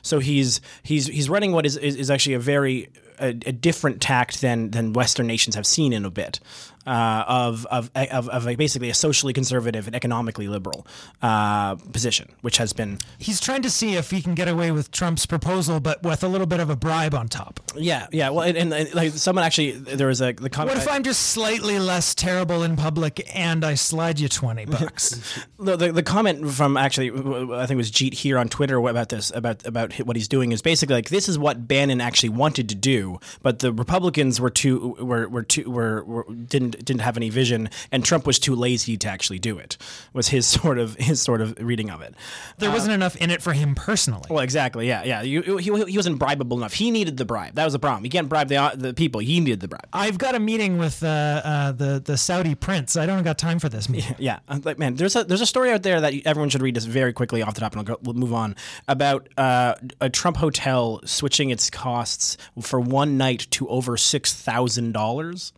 [0.00, 4.00] So he's he's he's running what is is, is actually a very a, a, different
[4.00, 6.40] tact than than Western nations have seen in a bit
[6.86, 10.86] uh, of, of, of, of a, basically a socially conservative and economically liberal
[11.22, 12.98] uh, position, which has been.
[13.18, 16.28] He's trying to see if he can get away with Trump's proposal, but with a
[16.28, 17.60] little bit of a bribe on top.
[17.76, 18.30] Yeah, yeah.
[18.30, 20.76] Well, and, and like someone actually, there was a the comment.
[20.76, 24.64] What if I, am just slightly less terrible in public and I slide you twenty
[24.64, 25.44] bucks?
[25.58, 29.08] the, the, the comment from actually, I think it was Jeet Heer on Twitter about
[29.08, 32.68] this about about what he's doing is basically like this is what Bannon actually wanted
[32.68, 37.16] to do, but the Republicans were too were were too were, were didn't didn't have
[37.16, 39.76] any vision, and Trump was too lazy to actually do it.
[40.12, 42.14] Was his sort of his sort of reading of it.
[42.58, 44.26] There wasn't uh, enough in it for him personally.
[44.30, 44.88] Well, exactly.
[44.88, 45.22] Yeah, yeah.
[45.22, 46.74] You, he, he wasn't bribable enough.
[46.74, 47.54] He needed the bribe.
[47.54, 48.04] That was the problem.
[48.04, 49.20] He can't bribe the the people.
[49.20, 49.86] He needed the bribe.
[49.92, 52.96] I've got a meeting with uh, uh, the the Saudi prince.
[52.96, 54.16] I don't got time for this meeting.
[54.18, 54.58] Yeah, yeah.
[54.64, 56.74] like man, there's a there's a story out there that everyone should read.
[56.74, 58.56] Just very quickly off the top, and I'll go, we'll move on
[58.88, 64.92] about uh, a Trump hotel switching its costs for one night to over six thousand
[64.92, 65.52] dollars,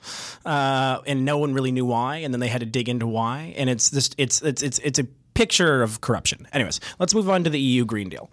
[0.45, 3.55] uh, and no one really knew why, and then they had to dig into why,
[3.57, 6.49] and it's just it's it's it's it's a picture of corruption.
[6.53, 8.31] Anyways, let's move on to the EU Green Deal.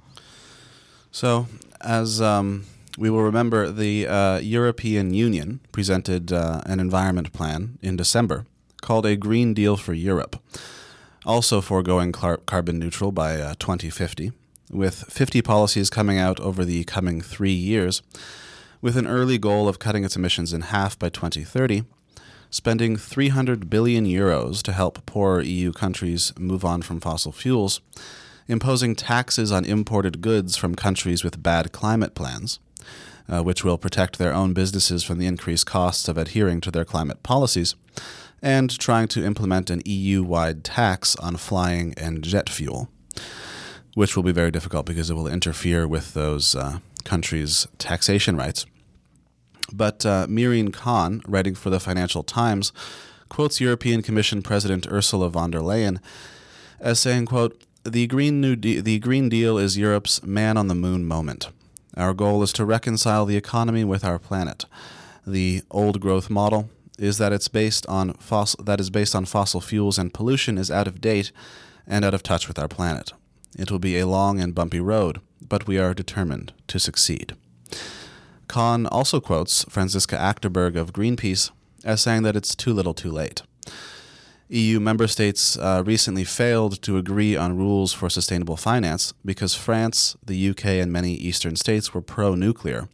[1.12, 1.47] So,
[1.81, 2.65] as um,
[2.97, 8.45] we will remember, the uh, European Union presented uh, an environment plan in December
[8.81, 10.41] called a Green Deal for Europe,
[11.25, 14.31] also foregoing car- carbon neutral by uh, 2050,
[14.71, 18.01] with 50 policies coming out over the coming three years,
[18.81, 21.83] with an early goal of cutting its emissions in half by 2030
[22.54, 27.82] spending 300 billion euros to help poorer EU countries move on from fossil fuels,
[28.48, 32.60] imposing taxes on imported goods from countries with bad climate plans,
[33.28, 36.86] uh, which will protect their own businesses from the increased costs of adhering to their
[36.86, 37.74] climate policies,
[38.39, 42.88] and trying to implement an EU wide tax on flying and jet fuel,
[43.96, 48.68] which will be very difficult because it will interfere with those uh, countries' taxation rights.
[49.71, 52.73] But uh, Mehreen Khan, writing for the Financial Times,
[53.30, 55.99] quotes European Commission President Ursula von der Leyen
[56.80, 60.76] as saying, quote, the Green, New De- the Green Deal is Europe's man on the
[60.76, 61.49] moon moment.
[61.95, 64.65] Our goal is to reconcile the economy with our planet.
[65.26, 69.62] The old growth model is that it's based on fossil that is based on fossil
[69.62, 71.32] fuels and pollution is out of date
[71.88, 73.13] and out of touch with our planet.
[73.58, 77.36] It will be a long and bumpy road, but we are determined to succeed.
[78.47, 81.51] Khan also quotes Franziska Achterberg of Greenpeace
[81.84, 83.41] as saying that it's too little too late.
[84.49, 90.15] EU member states uh, recently failed to agree on rules for sustainable finance because France,
[90.23, 92.88] the UK, and many eastern states were pro nuclear,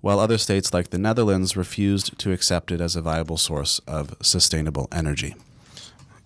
[0.00, 4.14] while other states like the Netherlands refused to accept it as a viable source of
[4.22, 5.34] sustainable energy.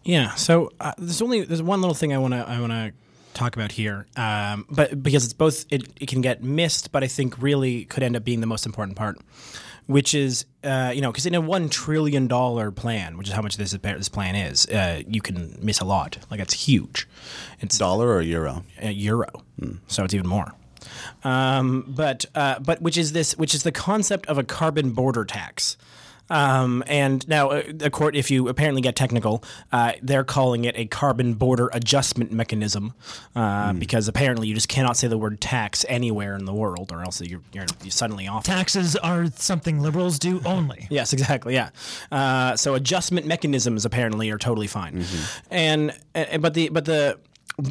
[0.04, 2.92] Yeah, so uh, there's only there's one little thing I want to I want to
[3.36, 7.06] talk about here, um, but because it's both, it, it can get missed, but I
[7.06, 9.18] think really could end up being the most important part,
[9.86, 13.42] which is uh, you know because in a one trillion dollar plan, which is how
[13.42, 16.18] much this this plan is, uh, you can miss a lot.
[16.30, 17.06] Like it's huge.
[17.60, 18.64] It's dollar or euro.
[18.80, 19.28] A euro.
[19.60, 19.76] Hmm.
[19.86, 20.52] So it's even more.
[21.24, 23.36] Um, but uh, but which is this?
[23.36, 25.76] Which is the concept of a carbon border tax.
[26.28, 30.74] Um, and now, uh, the court, if you apparently get technical, uh, they're calling it
[30.76, 32.94] a carbon border adjustment mechanism
[33.34, 33.78] uh, mm.
[33.78, 37.20] because apparently you just cannot say the word tax anywhere in the world, or else
[37.20, 38.44] you're, you're, you're suddenly off.
[38.44, 40.86] Taxes are something liberals do only.
[40.90, 41.54] yes, exactly.
[41.54, 41.70] Yeah.
[42.10, 45.02] Uh, so adjustment mechanisms apparently are totally fine.
[45.02, 45.46] Mm-hmm.
[45.50, 47.18] And, and but the but the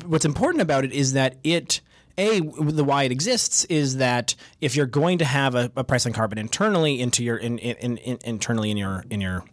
[0.05, 1.81] what's important about it is that it
[2.17, 6.05] a the why it exists is that if you're going to have a, a price
[6.05, 9.43] on carbon internally into your in, in, in, internally in your in your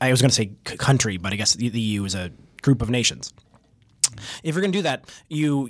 [0.00, 2.82] I was going to say country, but I guess the, the EU is a group
[2.82, 3.32] of nations.
[4.42, 5.68] If you're going to do that, you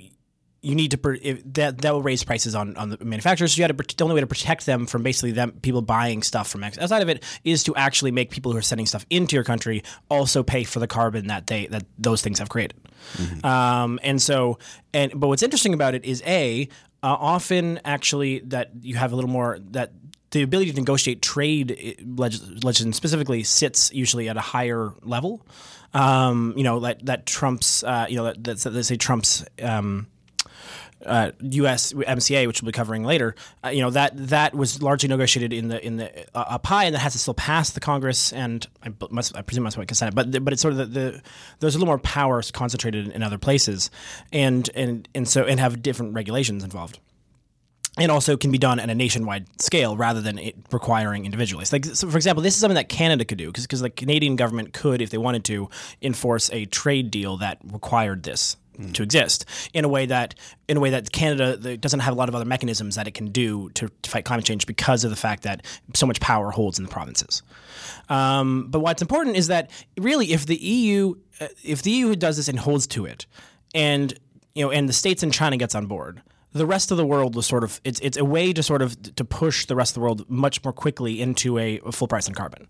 [0.63, 3.55] you need to that that will raise prices on, on the manufacturers.
[3.55, 6.23] So you had to the only way to protect them from basically them people buying
[6.23, 9.37] stuff from outside of it is to actually make people who are sending stuff into
[9.37, 12.77] your country also pay for the carbon that they that those things have created.
[13.15, 13.47] Mm-hmm.
[13.47, 14.59] Um, and so
[14.93, 16.69] and but what's interesting about it is a
[17.03, 19.93] uh, often actually that you have a little more that
[20.31, 25.45] the ability to negotiate trade eh, leg- legislation specifically sits usually at a higher level.
[25.93, 30.07] Um, you know that that Trump's uh, you know that, that let's say Trump's um,
[31.07, 33.35] uh, USMCA, which we'll be covering later,
[33.65, 36.85] uh, you know that that was largely negotiated in the in the uh, up high,
[36.85, 39.95] and that has to still pass the Congress, and I must I presume must wait
[39.95, 41.23] Senate, but but it's sort of the, the
[41.61, 43.91] there's a little more power concentrated in other places,
[44.33, 46.99] and and and so and have different regulations involved.
[47.99, 50.39] And also can be done at a nationwide scale rather than
[50.71, 51.73] requiring individuals.
[51.73, 54.73] Like, so for example, this is something that Canada could do because the Canadian government
[54.73, 55.69] could, if they wanted to,
[56.01, 58.57] enforce a trade deal that required this
[58.93, 60.35] to exist in a way that
[60.69, 63.29] in a way that Canada doesn't have a lot of other mechanisms that it can
[63.29, 65.65] do to, to fight climate change because of the fact that
[65.95, 67.43] so much power holds in the provinces.
[68.09, 72.37] Um, but what's important is that really, if the EU uh, if the EU does
[72.37, 73.27] this and holds to it,
[73.75, 74.13] and
[74.55, 77.37] you know, and the states and China gets on board, the rest of the world
[77.37, 79.95] was sort of it's it's a way to sort of to push the rest of
[79.95, 82.67] the world much more quickly into a, full price on carbon.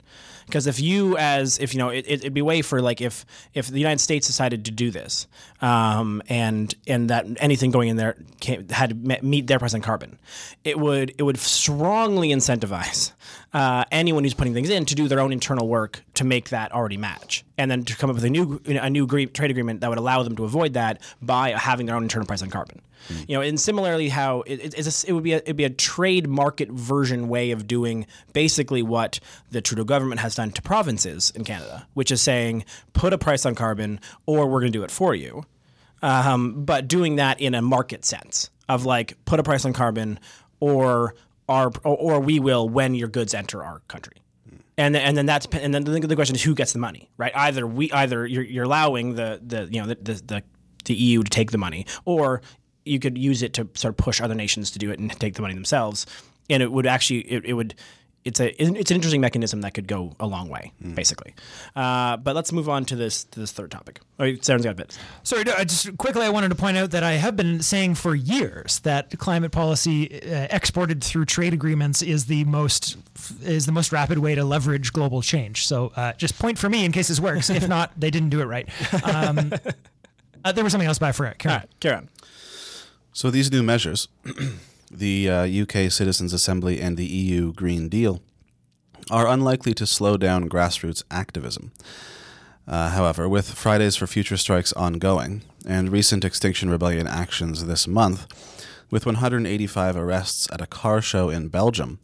[0.46, 3.68] Because if you as if you know it, it'd be way for like if if
[3.68, 5.26] the United States decided to do this
[5.62, 9.80] um, and and that anything going in there came, had to meet their price on
[9.80, 10.18] carbon
[10.64, 13.12] it would it would strongly incentivize
[13.52, 16.72] uh, anyone who's putting things in to do their own internal work to make that
[16.72, 19.88] already match and then to come up with a new a new trade agreement that
[19.88, 23.28] would allow them to avoid that by having their own internal price on carbon Mm.
[23.28, 26.28] You know, and similarly, how it, a, it would be a, it'd be a trade
[26.28, 31.44] market version way of doing basically what the Trudeau government has done to provinces in
[31.44, 34.90] Canada, which is saying put a price on carbon, or we're going to do it
[34.90, 35.44] for you.
[36.02, 40.18] Um, but doing that in a market sense of like put a price on carbon,
[40.60, 41.14] or
[41.50, 44.16] or, or we will when your goods enter our country
[44.78, 47.32] and and then that's and then the question is who gets the money, right?
[47.34, 50.42] Either we either you're, you're allowing the the you know the, the, the
[50.84, 52.40] the EU to take the money, or
[52.84, 55.34] you could use it to sort of push other nations to do it and take
[55.34, 56.06] the money themselves.
[56.48, 57.74] And it would actually, it, it would,
[58.24, 60.94] it's a it's an interesting mechanism that could go a long way, mm.
[60.94, 61.34] basically.
[61.74, 64.00] Uh, but let's move on to this to this third topic.
[64.18, 64.98] Oh, Sarah's got a bit.
[65.22, 68.80] Sorry, just quickly, I wanted to point out that I have been saying for years
[68.80, 72.98] that climate policy uh, exported through trade agreements is the most
[73.42, 75.66] is the most rapid way to leverage global change.
[75.66, 77.48] So uh, just point for me in case this works.
[77.48, 78.68] if not, they didn't do it right.
[79.02, 79.52] Um,
[80.44, 81.38] uh, there was something else, but I forgot.
[81.38, 81.54] Karen.
[81.54, 82.08] All right, Karen.
[83.12, 84.08] So these new measures,
[84.90, 88.20] the uh, UK Citizens Assembly and the EU Green Deal,
[89.10, 91.72] are unlikely to slow down grassroots activism.
[92.66, 98.26] Uh, however, with Fridays for Future strikes ongoing and recent Extinction Rebellion actions this month,
[98.90, 102.00] with 185 arrests at a car show in Belgium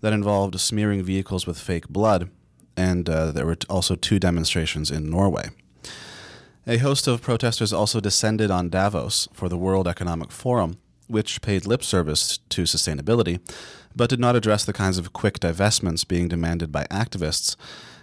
[0.00, 2.30] that involved smearing vehicles with fake blood,
[2.76, 5.50] and uh, there were also two demonstrations in Norway.
[6.66, 10.78] A host of protesters also descended on Davos for the World Economic Forum,
[11.10, 13.40] which paid lip service to sustainability,
[13.94, 17.56] but did not address the kinds of quick divestments being demanded by activists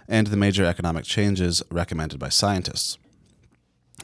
[0.06, 2.98] and the major economic changes recommended by scientists.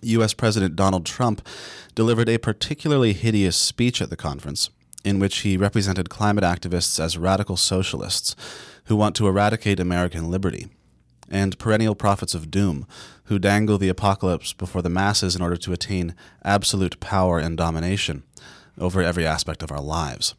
[0.03, 1.47] US President Donald Trump
[1.95, 4.71] delivered a particularly hideous speech at the conference,
[5.05, 8.35] in which he represented climate activists as radical socialists
[8.85, 10.69] who want to eradicate American liberty
[11.31, 12.87] and perennial prophets of doom
[13.25, 16.15] who dangle the apocalypse before the masses in order to attain
[16.45, 18.23] absolute power and domination
[18.79, 20.35] over every aspect of our lives.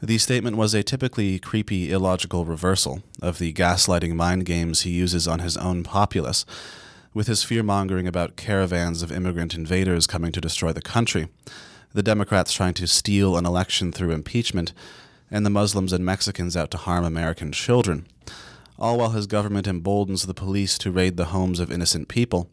[0.00, 5.26] The statement was a typically creepy, illogical reversal of the gaslighting mind games he uses
[5.26, 6.44] on his own populace,
[7.12, 11.28] with his fear mongering about caravans of immigrant invaders coming to destroy the country,
[11.92, 14.72] the Democrats trying to steal an election through impeachment,
[15.30, 18.06] and the Muslims and Mexicans out to harm American children
[18.78, 22.48] all while his government emboldens the police to raid the homes of innocent people,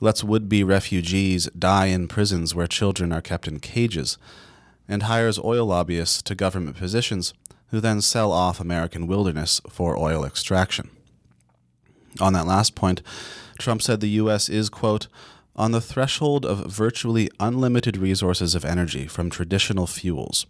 [0.00, 4.18] lets would be refugees die in prisons where children are kept in cages,
[4.88, 7.34] and hires oil lobbyists to government positions
[7.70, 10.90] who then sell off American wilderness for oil extraction.
[12.20, 13.02] On that last point,
[13.58, 14.48] Trump said the U.S.
[14.48, 15.08] is, quote,
[15.54, 20.46] on the threshold of virtually unlimited resources of energy from traditional fuels,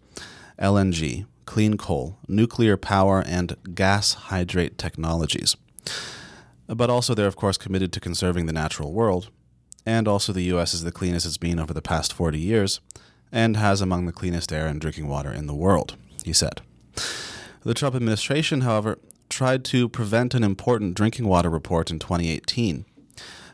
[0.60, 5.56] LNG, clean coal, nuclear power, and gas hydrate technologies.
[6.66, 9.30] But also, they're of course committed to conserving the natural world,
[9.88, 10.74] and also the U.S.
[10.74, 12.80] is the cleanest it's been over the past 40 years,
[13.32, 16.60] and has among the cleanest air and drinking water in the world, he said.
[17.62, 18.98] The Trump administration, however,
[19.30, 22.84] tried to prevent an important drinking water report in 2018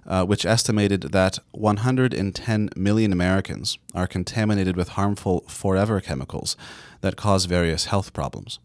[0.07, 6.57] uh, which estimated that 110 million Americans are contaminated with harmful forever chemicals
[7.01, 8.59] that cause various health problems.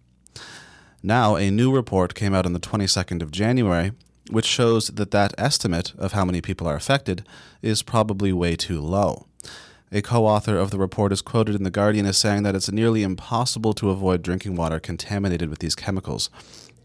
[1.01, 3.93] Now, a new report came out on the 22nd of January,
[4.30, 7.26] which shows that that estimate of how many people are affected
[7.62, 9.26] is probably way too low.
[9.92, 12.72] A co author of the report is quoted in The Guardian as saying that it's
[12.72, 16.30] nearly impossible to avoid drinking water contaminated with these chemicals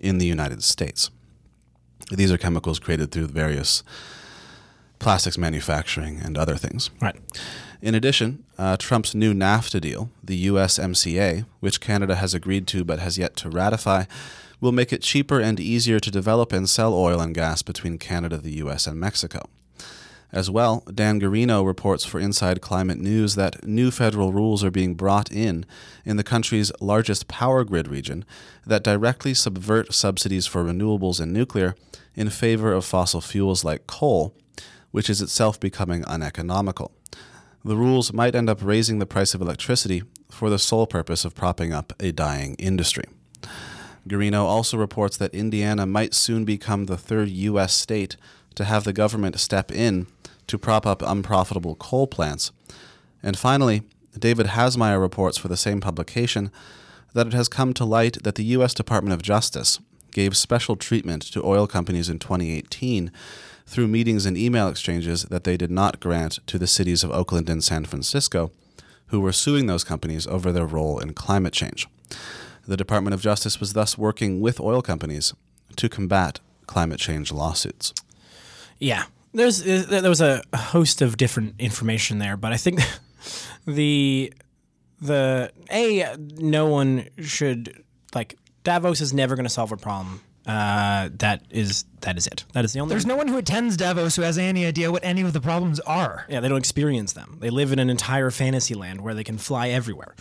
[0.01, 1.11] in the United States.
[2.11, 3.83] These are chemicals created through various
[4.99, 6.91] plastics manufacturing and other things.
[7.01, 7.17] Right.
[7.83, 13.01] In addition, uh, Trump's new NAFTA deal, the USMCA, which Canada has agreed to but
[13.01, 14.05] has yet to ratify,
[14.65, 18.39] will make it cheaper and easier to develop and sell oil and gas between Canada,
[18.39, 19.51] the US, and Mexico.
[20.33, 24.95] As well, Dan Gearino reports for Inside Climate News that new federal rules are being
[24.95, 25.67] brought in
[26.07, 28.25] in the country's largest power grid region
[28.67, 31.77] that directly subvert subsidies for renewables and nuclear
[32.15, 34.35] in favor of fossil fuels like coal,
[34.93, 36.91] which is itself becoming uneconomical.
[37.67, 41.35] The rules might end up raising the price of electricity for the sole purpose of
[41.35, 43.05] propping up a dying industry.
[44.09, 47.75] Gearino also reports that Indiana might soon become the third U.S.
[47.75, 48.17] state
[48.55, 50.07] to have the government step in
[50.47, 52.53] to prop up unprofitable coal plants.
[53.23, 53.83] And finally,
[54.19, 56.51] David Hasemyer reports for the same publication
[57.15, 58.75] that it has come to light that the U.S.
[58.75, 59.81] Department of Justice
[60.13, 63.11] gave special treatment to oil companies in 2018
[63.67, 67.49] through meetings and email exchanges that they did not grant to the cities of Oakland
[67.49, 68.53] and San Francisco,
[69.07, 71.89] who were suing those companies over their role in climate change.
[72.67, 75.35] The Department of Justice was thus working with oil companies
[75.77, 77.93] to combat climate change lawsuits.
[78.79, 82.81] Yeah, there's uh, there was a host of different information there, but I think
[83.67, 84.33] the
[85.01, 87.85] the a no one should
[88.15, 90.23] like Davos is never going to solve a problem.
[90.47, 92.45] Uh, that is that is it.
[92.53, 92.93] That is the only.
[92.93, 95.81] There's no one who attends Davos who has any idea what any of the problems
[95.81, 96.27] are.
[96.29, 97.39] Yeah, they don't experience them.
[97.41, 100.15] They live in an entire fantasy land where they can fly everywhere.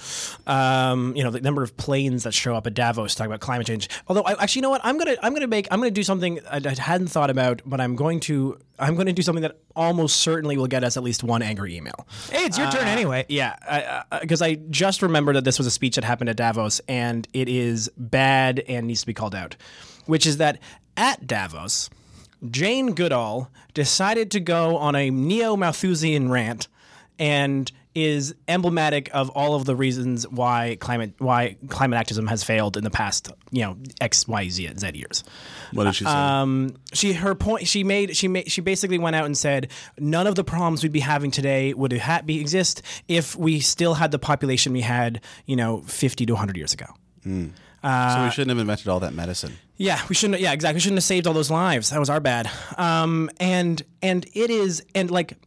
[0.48, 3.68] Um, you know, the number of planes that show up at Davos talking about climate
[3.68, 3.90] change.
[4.08, 4.82] Although, I, actually, you know what?
[4.86, 7.82] I'm gonna I'm gonna make I'm gonna do something I, I hadn't thought about, but
[7.82, 11.04] I'm going to I'm going to do something that almost certainly will get us at
[11.04, 12.08] least one angry email.
[12.32, 13.26] Hey, it's your turn anyway.
[13.30, 16.82] Yeah, because I, I, just remembered that this was a speech that happened at Davos,
[16.88, 19.56] and it is bad and needs to be called out.
[20.06, 20.60] Which is that
[20.97, 21.89] at Davos,
[22.49, 26.68] Jane Goodall decided to go on a neo Malthusian rant
[27.20, 32.76] and is emblematic of all of the reasons why climate why climate activism has failed
[32.76, 35.24] in the past you know x y z z years.
[35.74, 36.10] What did she say?
[36.10, 40.26] Um, she her point she made she made she basically went out and said none
[40.26, 44.10] of the problems we'd be having today would ha- be exist if we still had
[44.10, 46.88] the population we had you know 50 to 100 years ago.
[47.84, 49.54] So we shouldn't have invented all that medicine.
[49.76, 50.40] Yeah, we shouldn't.
[50.40, 50.78] Yeah, exactly.
[50.78, 51.90] We shouldn't have saved all those lives.
[51.90, 52.50] That was our bad.
[52.78, 55.38] Um, and and it is and like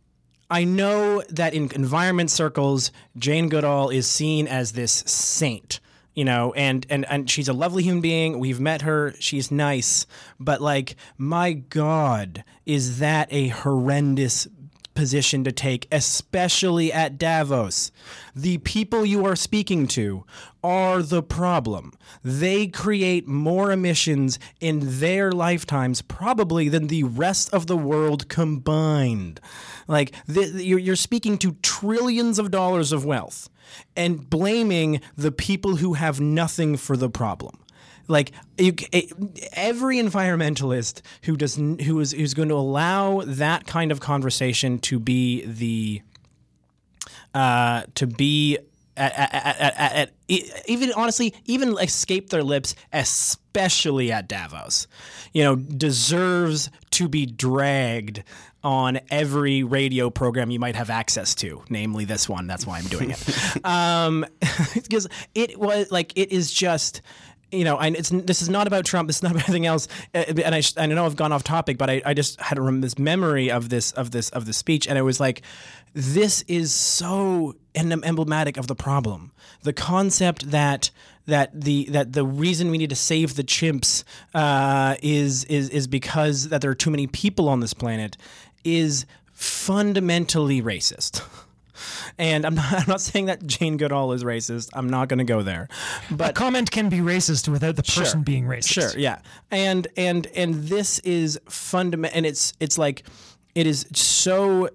[0.50, 5.80] I know that in environment circles, Jane Goodall is seen as this saint.
[6.14, 8.38] You know, and, and and she's a lovely human being.
[8.38, 9.14] We've met her.
[9.18, 10.06] She's nice,
[10.40, 14.48] but like, my God, is that a horrendous
[14.96, 17.92] position to take, especially at Davos.
[18.34, 20.24] The people you are speaking to
[20.64, 21.92] are the problem.
[22.24, 29.40] They create more emissions in their lifetimes, probably, than the rest of the world combined.
[29.86, 33.48] Like, you're speaking to trillions of dollars of wealth
[33.94, 37.58] and blaming the people who have nothing for the problem
[38.08, 39.12] like you, it,
[39.52, 44.98] every environmentalist who does who is who's going to allow that kind of conversation to
[44.98, 46.02] be the
[47.34, 48.58] uh, to be
[48.96, 50.12] at, at, at, at, at
[50.66, 54.86] even honestly even escape their lips especially at Davos
[55.32, 58.22] you know deserves to be dragged
[58.64, 62.86] on every radio program you might have access to namely this one that's why I'm
[62.86, 63.22] doing it.
[63.64, 64.24] Um,
[64.74, 67.02] because it was like it is just
[67.52, 69.06] you know, and it's this is not about Trump.
[69.06, 69.88] This is not about anything else.
[70.14, 72.70] Uh, And I, I know I've gone off topic, but I, I just had a,
[72.80, 75.42] this memory of this of this of the speech, and it was like,
[75.94, 79.32] this is so emblematic of the problem.
[79.62, 80.90] The concept that
[81.26, 85.86] that the that the reason we need to save the chimps uh, is is is
[85.86, 88.16] because that there are too many people on this planet
[88.64, 91.22] is fundamentally racist.
[92.18, 94.70] And I'm not, I'm not saying that Jane Goodall is racist.
[94.72, 95.68] I'm not going to go there.
[96.10, 98.92] But A comment can be racist without the person being racist.
[98.92, 99.20] Sure, yeah.
[99.50, 103.04] And and and this is fundamental and it's it's like
[103.54, 104.68] it is so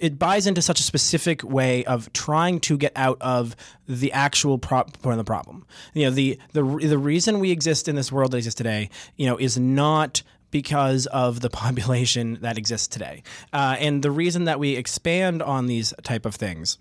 [0.00, 3.54] it buys into such a specific way of trying to get out of
[3.86, 5.64] the actual part of the problem.
[5.94, 9.26] You know, the the the reason we exist in this world that exists today, you
[9.26, 13.22] know, is not because of the population that exists today.
[13.52, 16.78] Uh, and the reason that we expand on these type of things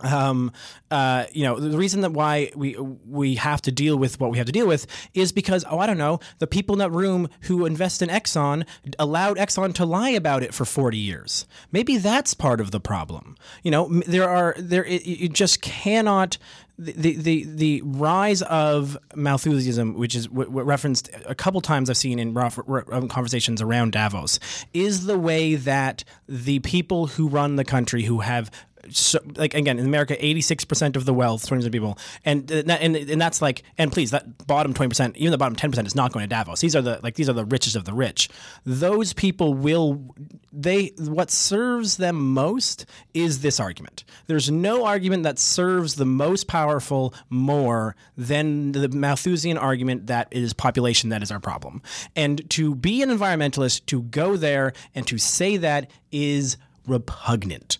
[0.00, 0.52] um,
[0.90, 4.38] uh, you know, the reason that why we we have to deal with what we
[4.38, 7.28] have to deal with is because oh, I don't know, the people in that room
[7.42, 8.66] who invest in Exxon
[8.98, 11.46] allowed Exxon to lie about it for forty years.
[11.70, 13.36] Maybe that's part of the problem.
[13.62, 16.38] You know, there are there it, you just cannot.
[16.84, 21.96] The, the the rise of Malthusianism, which is w- w- referenced a couple times I've
[21.96, 24.40] seen in r- um, conversations around Davos,
[24.72, 28.50] is the way that the people who run the country, who have
[28.90, 32.50] so, like again in America, eighty six percent of the wealth, twenty percent people, and
[32.50, 35.86] and and that's like, and please, that bottom twenty percent, even the bottom ten percent,
[35.86, 36.60] is not going to Davos.
[36.60, 38.28] These are the like these are the richest of the rich.
[38.64, 40.14] Those people will
[40.52, 44.04] they what serves them most is this argument.
[44.26, 50.42] There's no argument that serves the most powerful more than the Malthusian argument that it
[50.42, 51.82] is population that is our problem.
[52.16, 56.56] And to be an environmentalist, to go there and to say that is
[56.86, 57.78] repugnant.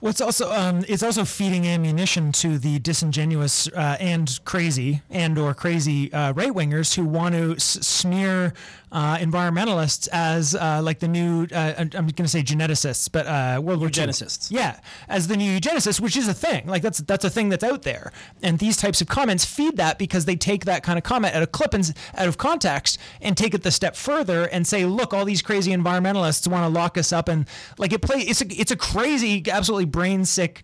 [0.00, 5.38] Well, it's also um, it's also feeding ammunition to the disingenuous uh, and crazy and
[5.38, 8.52] or crazy uh, right wingers who want to s- smear
[8.90, 13.60] uh, environmentalists as uh, like the new uh, I'm going to say geneticists, but uh,
[13.62, 13.92] World War II.
[13.92, 14.50] Eugenicists.
[14.50, 16.66] Yeah, as the new eugenicists, which is a thing.
[16.66, 18.12] Like that's that's a thing that's out there,
[18.42, 21.42] and these types of comments feed that because they take that kind of comment out
[21.42, 25.12] of clip and out of context and take it the step further and say, look,
[25.12, 27.46] all these crazy environmentalists want to lock us up and
[27.78, 28.20] like it play.
[28.20, 30.62] It's a it's a crazy, absolutely brain sick.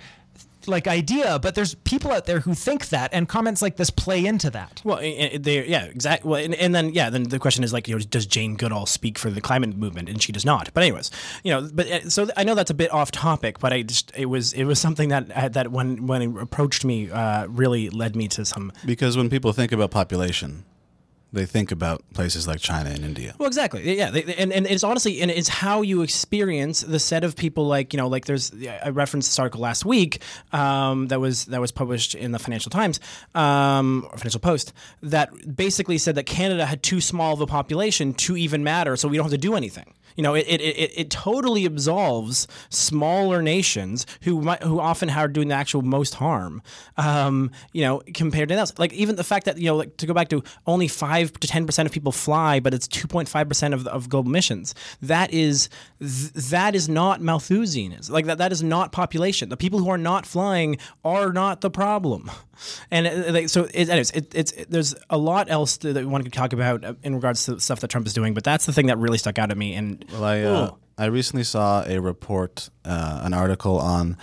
[0.66, 4.24] Like idea, but there's people out there who think that, and comments like this play
[4.24, 4.80] into that.
[4.84, 6.30] Well, i- i- they yeah, exactly.
[6.30, 8.86] Well, and, and then yeah, then the question is like, you know, does Jane Goodall
[8.86, 10.08] speak for the climate movement?
[10.08, 10.72] And she does not.
[10.74, 11.10] But anyways,
[11.42, 14.12] you know, but uh, so I know that's a bit off topic, but I just
[14.16, 17.90] it was it was something that uh, that when when it approached me uh, really
[17.90, 18.72] led me to some.
[18.84, 20.64] Because when people think about population,
[21.34, 23.34] they think about places like China and India.
[23.38, 23.96] Well, exactly.
[23.96, 27.92] Yeah, and and it's honestly and it's how you experience the set of people like
[27.92, 30.22] you know like there's I referenced this article last week
[30.52, 33.00] um, that was that was published in the Financial Times
[33.34, 34.72] um, or Financial Post
[35.02, 39.08] that basically said that Canada had too small of a population to even matter, so
[39.08, 39.92] we don't have to do anything.
[40.16, 45.28] You know, it, it, it, it totally absolves smaller nations who might, who often are
[45.28, 46.62] doing the actual most harm.
[46.96, 48.72] Um, you know, compared to else.
[48.78, 51.48] Like even the fact that you know, like to go back to only five to
[51.48, 54.74] ten percent of people fly, but it's two point five percent of of global emissions.
[55.02, 55.68] That is
[56.00, 58.12] th- that is not Malthusianism.
[58.12, 59.48] Like that that is not population.
[59.48, 62.30] The people who are not flying are not the problem.
[62.90, 66.06] And uh, like, so, it, anyways, it, it's it, there's a lot else that that
[66.06, 68.66] one could talk about uh, in regards to stuff that Trump is doing, but that's
[68.66, 69.74] the thing that really stuck out at me.
[69.74, 74.16] And Well, I uh, I recently saw a report, uh, an article on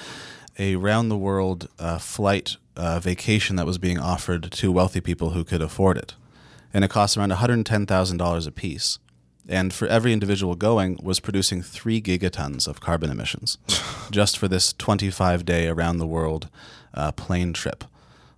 [0.57, 5.31] a round the world uh, flight uh, vacation that was being offered to wealthy people
[5.31, 6.15] who could afford it,
[6.73, 8.99] and it cost around one hundred ten thousand dollars a piece.
[9.49, 13.57] And for every individual going, was producing three gigatons of carbon emissions,
[14.11, 16.47] just for this twenty-five day around the world
[16.93, 17.83] uh, plane trip.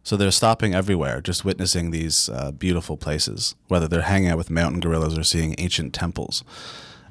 [0.05, 4.49] So they're stopping everywhere, just witnessing these uh, beautiful places, whether they're hanging out with
[4.49, 6.43] mountain gorillas or seeing ancient temples.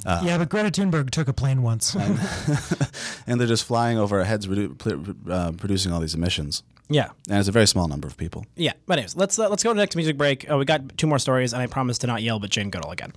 [0.04, 1.94] yeah, but Greta Thunberg took a plane once.
[3.26, 6.62] and they're just flying over our heads, redu- pl- uh, producing all these emissions.
[6.90, 8.44] yeah, And it's a very small number of people.
[8.56, 8.72] yeah.
[8.86, 10.50] But anyways, let's uh, let's go to the next music break.
[10.50, 12.90] Uh, we got two more stories, and I promise to not yell, but Jane Goodall
[12.90, 13.12] again.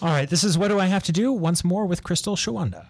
[0.00, 2.86] All right, this is what do I have to do once more with Crystal Shawanda.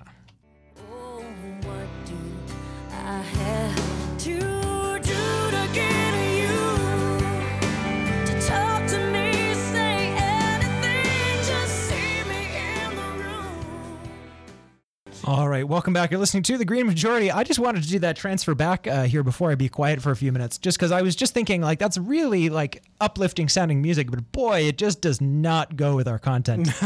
[15.27, 16.13] All right, welcome back.
[16.13, 17.33] You're listening to the Green Majority.
[17.33, 20.13] I just wanted to do that transfer back uh, here before I be quiet for
[20.13, 23.83] a few minutes, just because I was just thinking like that's really like uplifting sounding
[23.83, 26.69] music, but boy, it just does not go with our content.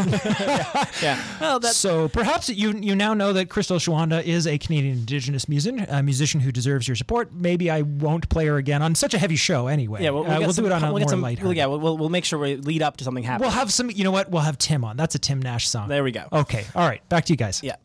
[1.02, 1.22] Yeah.
[1.40, 5.48] Well, that's so perhaps you you now know that Crystal Shawanda is a Canadian Indigenous
[5.48, 7.32] musician, a musician who deserves your support.
[7.32, 10.02] Maybe I won't play her again on such a heavy show anyway.
[10.02, 10.10] yeah.
[10.10, 11.44] We'll, we'll, Uh, we'll some, do it on a we'll more get some, lighthearted.
[11.46, 11.66] well, yeah.
[11.66, 13.46] We'll, we'll, we'll make sure we lead up to something happening.
[13.48, 13.90] We'll have some.
[13.90, 14.30] You know what?
[14.30, 14.96] We'll have Tim on.
[14.96, 15.88] That's a Tim Nash song.
[15.88, 16.26] there we go.
[16.32, 16.64] Okay.
[16.74, 17.06] All right.
[17.08, 17.62] Back to you guys.
[17.62, 17.76] Yeah.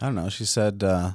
[0.00, 0.28] I don't know.
[0.28, 1.12] She said, uh,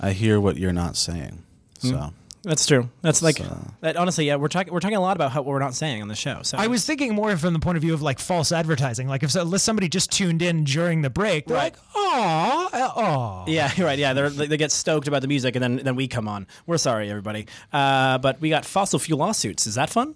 [0.00, 1.42] "I hear what you're not saying."
[1.78, 2.90] So That's true.
[3.02, 3.96] That's like So- that.
[3.96, 6.08] Honestly, yeah, we're talking we're talking a lot about how, what we're not saying on
[6.08, 6.40] the show.
[6.42, 9.08] So I was thinking more from the point of view of like false advertising.
[9.08, 11.72] Like if so, unless somebody just tuned in during the break, they're Right.
[11.74, 13.98] like, "Oh, oh." Yeah, you're right.
[13.98, 16.46] Yeah, they're, they get stoked about the music, and then then we come on.
[16.66, 17.46] We're sorry, everybody.
[17.72, 19.66] Uh, but we got fossil fuel lawsuits.
[19.66, 20.14] Is that fun?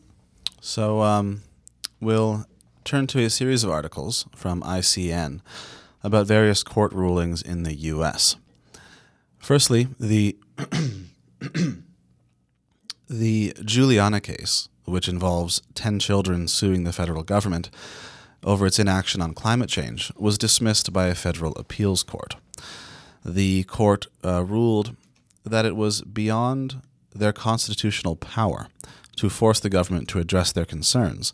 [0.61, 1.43] So um,
[2.01, 2.45] we'll
[2.84, 5.41] turn to a series of articles from ICN
[6.03, 8.36] about various court rulings in the U.S.
[9.38, 10.36] Firstly, the
[13.09, 17.70] the Juliana case, which involves ten children suing the federal government
[18.44, 22.36] over its inaction on climate change, was dismissed by a federal appeals court.
[23.24, 24.94] The court uh, ruled
[25.44, 26.80] that it was beyond
[27.14, 28.68] their constitutional power
[29.16, 31.32] to force the government to address their concerns,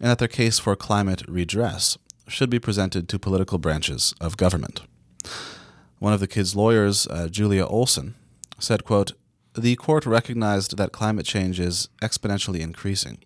[0.00, 1.96] and that their case for climate redress
[2.28, 4.82] should be presented to political branches of government.
[5.98, 8.14] One of the kids' lawyers, uh, Julia Olson,
[8.58, 9.12] said, quote,
[9.54, 13.18] The court recognized that climate change is exponentially increasing,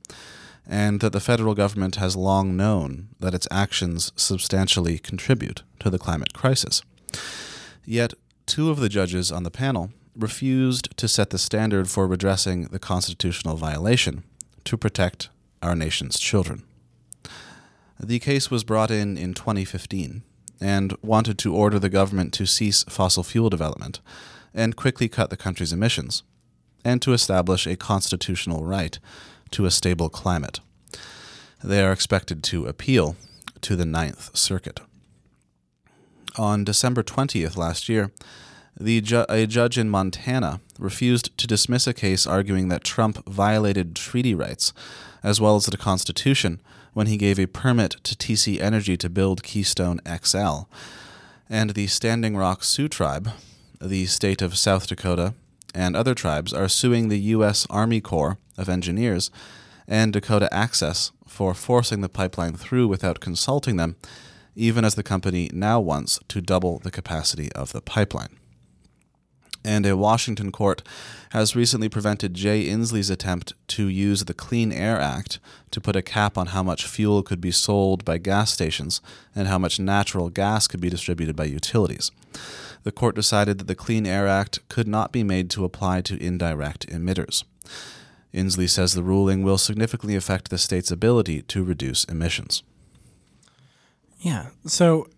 [0.67, 5.99] and that the federal government has long known that its actions substantially contribute to the
[5.99, 6.83] climate crisis.
[7.85, 8.15] Yet,
[8.47, 12.79] two of the judges on the panel refused to set the standard for redressing the
[12.79, 14.25] constitutional violation
[14.65, 15.31] to protect
[15.63, 16.65] our nation's children.
[18.01, 20.23] The case was brought in in 2015
[20.61, 24.01] and wanted to order the government to cease fossil fuel development
[24.55, 26.23] and quickly cut the country's emissions,
[26.85, 28.99] and to establish a constitutional right
[29.51, 30.61] to a stable climate.
[31.63, 33.17] They are expected to appeal
[33.63, 34.81] to the Ninth Circuit.
[36.37, 38.13] On December 20th last year,
[38.79, 43.97] the ju- a judge in Montana refused to dismiss a case arguing that Trump violated
[43.97, 44.73] treaty rights
[45.25, 46.61] as well as the Constitution
[46.99, 50.63] when he gave a permit to TC Energy to build Keystone XL.
[51.49, 53.31] And the Standing Rock Sioux Tribe,
[53.81, 55.35] the state of South Dakota,
[55.73, 57.69] and other tribes are suing the U.S.
[57.71, 59.31] Army Corps of Engineers
[59.87, 63.95] and Dakota Access for forcing the pipeline through without consulting them,
[64.57, 68.38] even as the company now wants to double the capacity of the pipeline
[69.69, 70.83] and a Washington court
[71.33, 75.39] has recently prevented Jay Inslee's attempt to use the Clean Air Act
[75.73, 79.03] to put a cap on how much fuel could be sold by gas stations
[79.37, 82.11] and how much natural gas could be distributed by utilities.
[82.85, 86.17] The court decided that the Clean Air Act could not be made to apply to
[86.17, 87.45] indirect emitters.
[88.33, 92.63] Inslee says the ruling will significantly affect the state's ability to reduce emissions.
[94.21, 94.47] Yeah.
[94.65, 95.09] So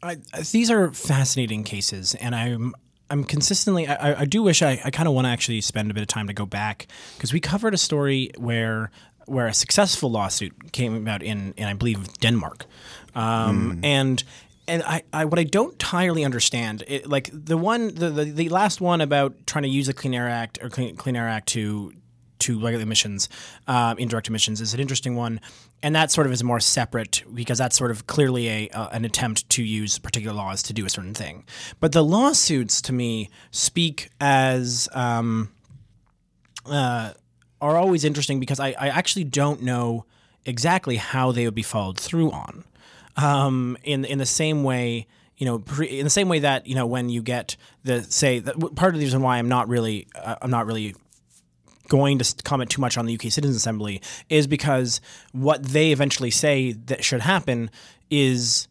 [0.00, 0.18] I,
[0.52, 2.72] these are fascinating cases, and I'm
[3.10, 5.94] I'm consistently I, I- do wish I, I kind of want to actually spend a
[5.94, 6.86] bit of time to go back
[7.16, 8.90] because we covered a story where
[9.26, 12.66] where a successful lawsuit came about in in I believe Denmark,
[13.14, 14.22] um, and.
[14.68, 18.48] And I, I, what I don't entirely understand, it, like the one, the, the, the
[18.50, 21.48] last one about trying to use the Clean Air Act or Clean, Clean Air Act
[21.48, 21.92] to
[22.40, 23.28] to regulate emissions,
[23.66, 25.40] um, indirect emissions, is an interesting one,
[25.82, 29.04] and that sort of is more separate because that's sort of clearly a uh, an
[29.04, 31.44] attempt to use particular laws to do a certain thing.
[31.80, 35.50] But the lawsuits, to me, speak as um,
[36.66, 37.12] uh,
[37.60, 40.04] are always interesting because I, I actually don't know
[40.44, 42.64] exactly how they would be followed through on.
[43.16, 46.74] Um, in in the same way, you know, pre, in the same way that you
[46.74, 50.36] know when you get the say part of the reason why I'm not really uh,
[50.40, 50.94] I'm not really
[51.90, 56.30] going to comment too much on the UK Citizens Assembly is because what they eventually
[56.30, 57.70] say that should happen
[58.10, 58.68] is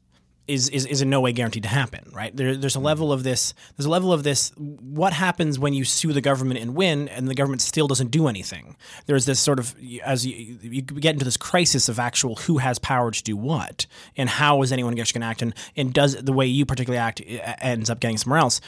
[0.47, 2.35] is, is, is in no way guaranteed to happen, right?
[2.35, 3.53] There, there's a level of this.
[3.77, 4.51] There's a level of this.
[4.57, 8.27] What happens when you sue the government and win, and the government still doesn't do
[8.27, 8.75] anything?
[9.05, 12.79] There's this sort of as you, you get into this crisis of actual who has
[12.79, 13.85] power to do what,
[14.17, 16.97] and how is anyone actually going to act, and, and does the way you particularly
[16.97, 17.21] act
[17.61, 18.59] ends up getting somewhere else.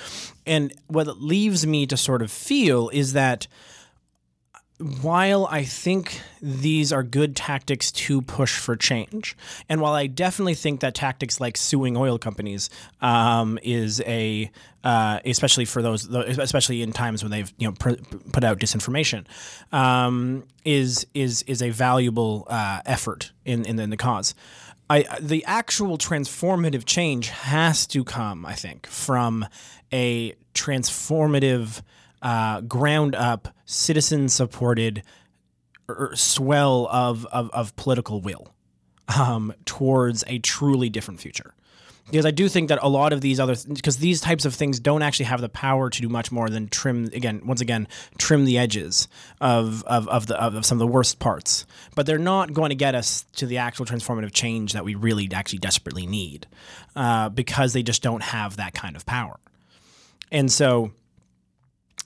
[0.45, 3.47] And what leaves me to sort of feel is that
[5.01, 9.37] while I think these are good tactics to push for change,
[9.69, 12.69] and while I definitely think that tactics like suing oil companies
[13.01, 14.51] um, is a,
[14.83, 18.01] uh, especially for those, especially in times when they've you know pr-
[18.31, 19.25] put out disinformation,
[19.71, 24.35] um, is is is a valuable uh, effort in, in in the cause.
[24.89, 29.45] I, the actual transformative change has to come, I think, from
[29.93, 31.81] a transformative,
[32.21, 35.03] uh, ground up, citizen supported
[35.89, 38.53] er, swell of, of, of political will
[39.07, 41.53] um, towards a truly different future.
[42.05, 44.81] Because I do think that a lot of these other, because these types of things
[44.81, 48.43] don't actually have the power to do much more than trim, again, once again, trim
[48.43, 49.07] the edges
[49.39, 51.65] of, of, of, the, of, of some of the worst parts.
[51.95, 55.29] But they're not going to get us to the actual transformative change that we really
[55.33, 56.47] actually desperately need
[56.97, 59.39] uh, because they just don't have that kind of power.
[60.33, 60.91] And so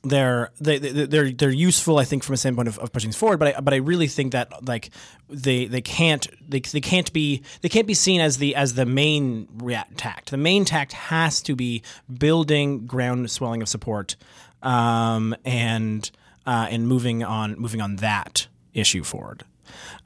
[0.06, 3.40] they're they, they- they're they're useful, I think, from a standpoint of, of pushing forward.
[3.40, 4.92] But I but I really think that like
[5.30, 8.86] they they can't they, they can't be they can't be seen as the as the
[8.86, 10.32] main rea- tact.
[10.32, 11.82] The main tact has to be
[12.18, 14.16] building ground swelling of support,
[14.64, 16.10] um, and
[16.46, 19.44] uh, and moving on moving on that issue forward.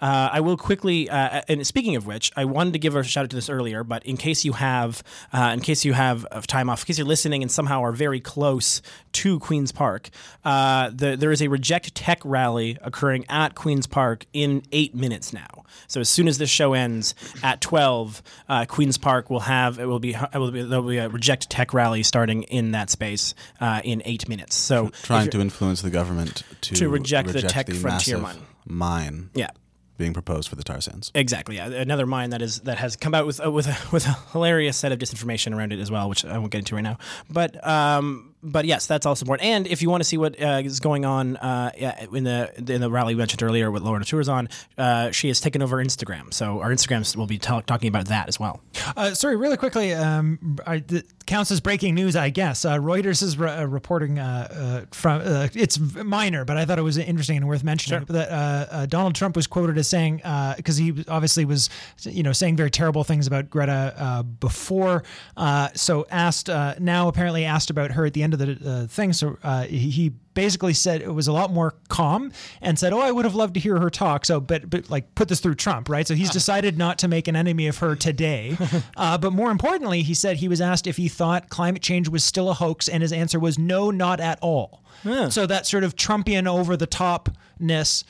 [0.02, 3.26] Uh, I will quickly, uh, and speaking of which, I wanted to give a shout
[3.26, 5.04] out to this earlier, but in case you have,
[5.34, 7.92] uh, in case you have uh, time off, in case you're listening and somehow are
[7.92, 8.82] very close
[9.14, 10.10] to Queens Park,
[10.46, 15.34] uh, the, there is a Reject Teck rally occurring at Queens Park in eight minutes
[15.34, 15.66] now.
[15.88, 19.86] So as soon as this show ends at 12, uh, Queens Park will have, it
[19.86, 22.90] will be, it will be, there will be a Reject Teck rally starting in that
[22.90, 24.56] space uh, in eight minutes.
[24.56, 28.48] So Trying to influence the government to, To reject the Teck Frontier massive mine.
[28.70, 29.50] Mine yeah.
[29.98, 31.12] being proposed for the tar sands.
[31.16, 31.58] Exactly.
[31.58, 31.68] Yeah.
[31.68, 34.78] Another mine that is that has come out with uh, with a, with a hilarious
[34.78, 36.98] set of disinformation around it as well, which I won't get into right now.
[37.30, 39.48] But um, but yes, that's also important.
[39.48, 41.72] And if you want to see what uh, is going on uh,
[42.12, 45.40] in the in the rally we mentioned earlier with Laura Tours on, uh, she has
[45.40, 46.34] taken over Instagram.
[46.34, 48.62] So our Instagrams will be ta- talking about that as well.
[48.96, 50.84] Uh, sorry, really quickly, um, I,
[51.30, 52.66] counts as breaking news, I guess.
[52.66, 56.80] Uh, Reuters is re- uh, reporting uh, uh, from uh, it's minor, but I thought
[56.80, 60.18] it was interesting and worth mentioning that uh, uh, Donald Trump was quoted as saying
[60.58, 61.70] because he obviously was
[62.02, 65.04] you know saying very terrible things about Greta uh, before,
[65.38, 68.88] uh, so asked uh, now apparently asked about her at the end of the uh,
[68.88, 69.14] thing.
[69.14, 70.14] So uh, he.
[70.34, 73.56] basically said it was a lot more calm and said, "Oh, I would have loved
[73.56, 76.08] to hear her talk." So, but but like put this through Trump, right?
[76.08, 78.56] So he's decided not to make an enemy of her today.
[78.96, 82.24] uh, but more importantly, he said he was asked if he thought climate change was
[82.24, 84.82] still a hoax, and his answer was no, not at all.
[85.30, 88.04] So that sort of Trumpian over the topness.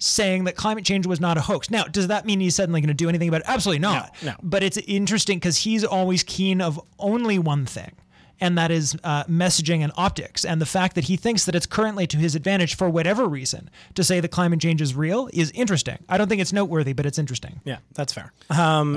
[0.00, 1.70] Saying that climate change was not a hoax.
[1.70, 3.48] Now, does that mean he's suddenly going to do anything about it?
[3.48, 4.14] Absolutely not.
[4.22, 4.32] no.
[4.44, 7.90] But it's interesting because he's always keen of only one thing,
[8.40, 10.44] and that is uh, messaging and optics.
[10.44, 13.70] And the fact that he thinks that it's currently to his advantage for whatever reason
[13.94, 15.98] to say that climate change is real is interesting.
[16.08, 17.60] I don't think it's noteworthy, but it's interesting.
[17.64, 18.32] Yeah, that's fair.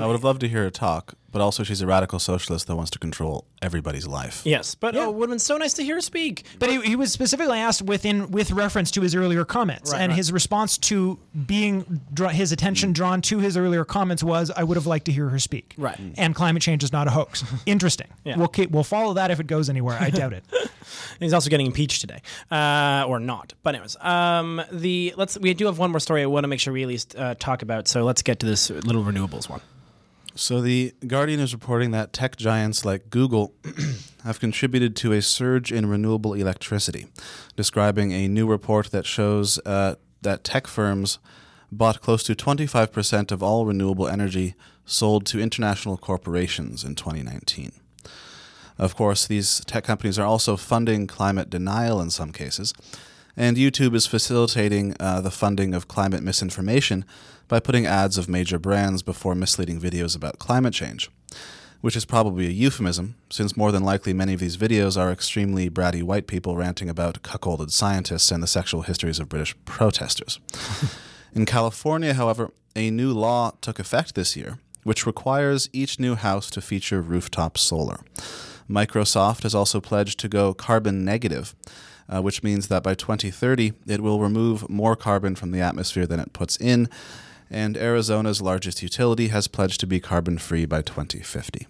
[0.00, 2.76] I would have loved to hear a talk, but also she's a radical socialist that
[2.76, 4.42] wants to control everybody's life.
[4.44, 6.44] Yes, but oh, it would have been so nice to hear her speak.
[6.58, 10.10] But he, he was specifically asked within with reference to his earlier comments, Right, and
[10.10, 10.16] right.
[10.16, 14.86] his response to being his attention drawn to his earlier comments was, "I would have
[14.86, 15.98] liked to hear her speak." Right.
[16.16, 17.44] And climate change is not a hoax.
[17.66, 18.08] Interesting.
[18.24, 18.36] Yeah.
[18.36, 19.96] We'll keep, we'll follow that if it goes anywhere.
[19.98, 20.44] I doubt it.
[21.20, 22.20] He's also getting impeached today,
[22.50, 23.54] uh, or not.
[23.62, 26.60] But anyways, um, the let's we do have one more story I want to make
[26.60, 27.88] sure we at least uh, talk about.
[27.88, 29.60] So let's get to this little renewables one.
[30.34, 33.52] So the Guardian is reporting that tech giants like Google
[34.24, 37.06] have contributed to a surge in renewable electricity,
[37.54, 41.18] describing a new report that shows uh, that tech firms
[41.70, 44.54] bought close to 25% of all renewable energy
[44.86, 47.72] sold to international corporations in 2019.
[48.78, 52.72] Of course, these tech companies are also funding climate denial in some cases,
[53.36, 57.04] and YouTube is facilitating uh, the funding of climate misinformation
[57.48, 61.10] by putting ads of major brands before misleading videos about climate change,
[61.80, 65.70] which is probably a euphemism, since more than likely many of these videos are extremely
[65.70, 70.38] bratty white people ranting about cuckolded scientists and the sexual histories of British protesters.
[71.34, 76.50] In California, however, a new law took effect this year, which requires each new house
[76.50, 78.00] to feature rooftop solar.
[78.68, 81.54] Microsoft has also pledged to go carbon negative,
[82.12, 86.20] uh, which means that by 2030 it will remove more carbon from the atmosphere than
[86.20, 86.88] it puts in,
[87.50, 91.66] and Arizona's largest utility has pledged to be carbon free by 2050.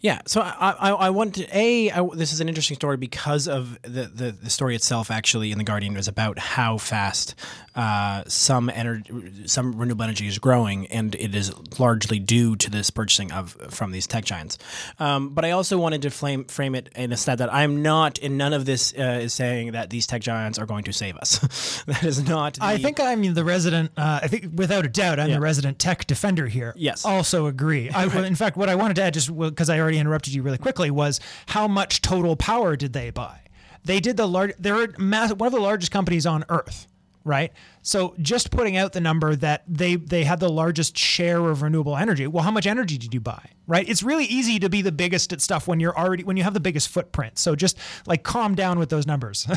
[0.00, 3.48] Yeah, so I, I, I want to a I, this is an interesting story because
[3.48, 5.10] of the, the the story itself.
[5.10, 7.34] Actually, in the Guardian is about how fast
[7.74, 9.12] uh, some energy,
[9.46, 13.90] some renewable energy is growing, and it is largely due to this purchasing of from
[13.90, 14.56] these tech giants.
[15.00, 18.20] Um, but I also wanted to frame frame it in a stat that I'm not,
[18.20, 21.16] and none of this uh, is saying that these tech giants are going to save
[21.16, 21.82] us.
[21.86, 22.54] that is not.
[22.54, 23.90] The, I think I'm the resident.
[23.96, 25.34] Uh, I think without a doubt, I'm Yeah.
[25.36, 26.72] the resident tech defender here.
[26.76, 27.04] Yes.
[27.04, 27.90] Also agree.
[27.90, 30.58] I, In fact, what I wanted to add, just because I already interrupted you really
[30.58, 33.40] quickly, was how much total power did they buy?
[33.84, 34.52] They did the large.
[34.58, 36.86] They're mass, one of the largest companies on Earth.
[37.24, 37.52] Right.
[37.82, 41.96] So just putting out the number that they they had the largest share of renewable
[41.96, 42.26] energy.
[42.26, 43.50] Well, how much energy did you buy?
[43.66, 43.88] Right.
[43.88, 46.54] It's really easy to be the biggest at stuff when you're already when you have
[46.54, 47.38] the biggest footprint.
[47.38, 49.46] So just like calm down with those numbers.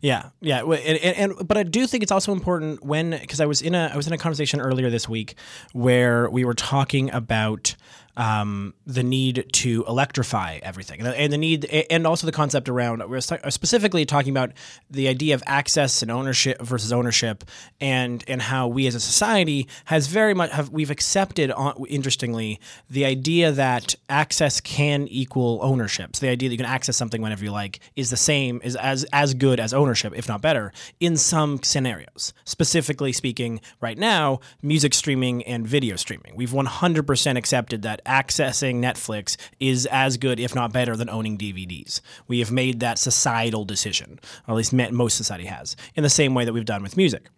[0.00, 3.46] Yeah, yeah, and, and, and but I do think it's also important when because I
[3.46, 5.34] was in a I was in a conversation earlier this week
[5.72, 7.74] where we were talking about
[8.16, 13.20] um, the need to electrify everything and the- need and also the concept around we're
[13.20, 14.52] specifically talking about
[14.90, 17.44] the idea of access and ownership versus ownership
[17.80, 21.52] and and how we as a society has very much have we've accepted
[21.88, 26.16] interestingly the idea that access can equal ownership.
[26.16, 28.76] So the idea that you can access something whenever you like is the same is
[28.76, 32.32] as as good as ownership, if not better, in some scenarios.
[32.44, 36.34] Specifically speaking, right now, music streaming and video streaming.
[36.36, 42.00] We've 100% accepted that accessing Netflix is as good, if not better, than owning DVDs.
[42.28, 46.34] We have made that societal decision, or at least most society has, in the same
[46.34, 47.28] way that we've done with music.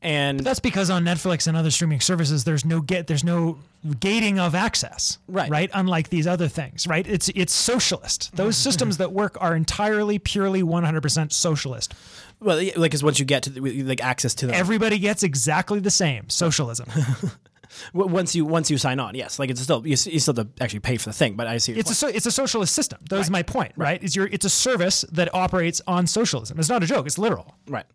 [0.00, 3.58] And That's because on Netflix and other streaming services, there's no get, there's no
[3.98, 5.50] gating of access, Right.
[5.50, 7.06] Right, unlike these other things, right?
[7.06, 8.34] It's it's socialist.
[8.36, 8.62] Those mm-hmm.
[8.62, 11.94] systems that work are entirely, purely, 100% socialist.
[12.40, 15.80] well, like, because once you get to the, like access to them, Everybody gets exactly
[15.80, 16.88] the same socialism.
[17.92, 20.62] once you once you sign on, yes, like it's still you, you still have to
[20.62, 21.34] actually pay for the thing.
[21.34, 21.72] But I see.
[21.72, 23.00] It's a so, it's a socialist system.
[23.08, 24.02] That was my point, right?
[24.02, 26.58] Is your it's a service that operates on socialism.
[26.58, 27.06] It's not a joke.
[27.06, 27.54] It's literal.
[27.66, 27.86] Right.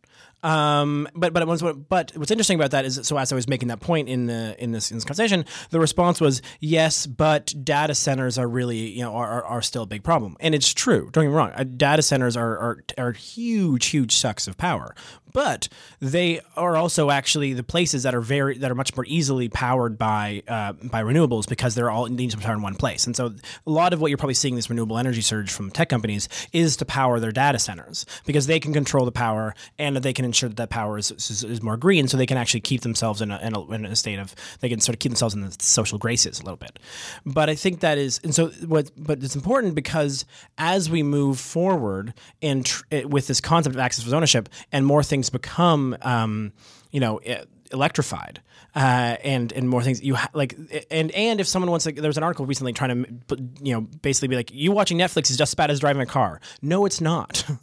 [0.43, 1.45] Um, but but
[1.89, 4.55] but what's interesting about that is so as I was making that point in the
[4.61, 9.01] in this in this conversation, the response was yes, but data centers are really you
[9.01, 11.09] know are, are, are still a big problem, and it's true.
[11.13, 14.93] Don't get me wrong, uh, data centers are are, are huge huge sucks of power,
[15.31, 15.69] but
[16.01, 19.97] they are also actually the places that are very that are much more easily powered
[19.97, 23.33] by uh, by renewables because they're all need to power in one place, and so
[23.65, 26.75] a lot of what you're probably seeing this renewable energy surge from tech companies is
[26.75, 30.49] to power their data centers because they can control the power and they can ensure
[30.49, 33.31] that that power is, is, is more green, so they can actually keep themselves in
[33.31, 35.55] a, in, a, in a state of they can sort of keep themselves in the
[35.59, 36.79] social graces a little bit.
[37.25, 40.25] But I think that is, and so what, but it's important because
[40.57, 44.85] as we move forward in tr- eh, with this concept of access for ownership and
[44.85, 46.51] more things become, um,
[46.91, 47.17] you know.
[47.17, 48.39] eh, electrified
[48.75, 50.01] uh, and and more things.
[50.01, 50.55] You ha- like
[50.89, 53.81] and and if someone wants like there was an article recently trying to you know
[54.01, 56.39] basically be like you watching Netflix is just as bad as driving a car.
[56.61, 57.43] No it's not.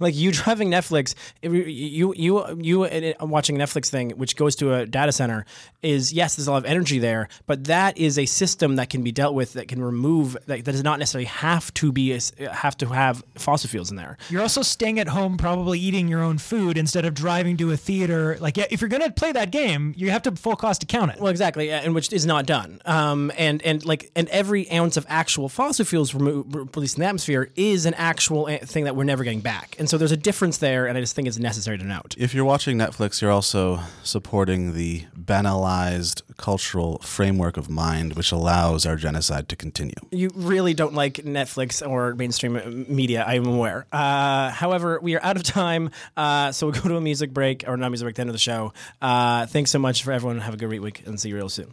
[0.00, 4.86] Like you driving Netflix you you you, watching a Netflix thing which goes to a
[4.86, 5.44] data center
[5.82, 9.02] is yes there's a lot of energy there but that is a system that can
[9.02, 12.18] be dealt with that can remove that, that does not necessarily have to be
[12.50, 14.16] have to have fossil fuels in there.
[14.30, 17.76] You're also staying at home, probably eating your own food instead of driving to a
[17.76, 18.36] theater.
[18.40, 21.18] Like, yeah, if you're gonna play that game, you have to full cost account it.
[21.18, 22.80] Well, exactly, and which is not done.
[22.84, 27.06] Um, and and like and every ounce of actual fossil fuels remo- released in the
[27.08, 29.74] atmosphere is an actual a- thing that we're never getting back.
[29.80, 32.14] And so there's a difference there, and I just think it's necessary to note.
[32.16, 38.86] If you're watching Netflix, you're also supporting the banalized cultural framework of mind which allows
[38.86, 39.94] our genocide to continue.
[40.12, 43.86] You really don't like Netflix or mainstream uh, media, I'm aware.
[43.90, 47.64] Uh, however, we are out of time, uh, so we'll go to a music break,
[47.66, 48.72] or not music break, the end of the show.
[49.02, 51.48] Uh, thanks so much for everyone everyone have a great week and see you real
[51.48, 51.72] soon.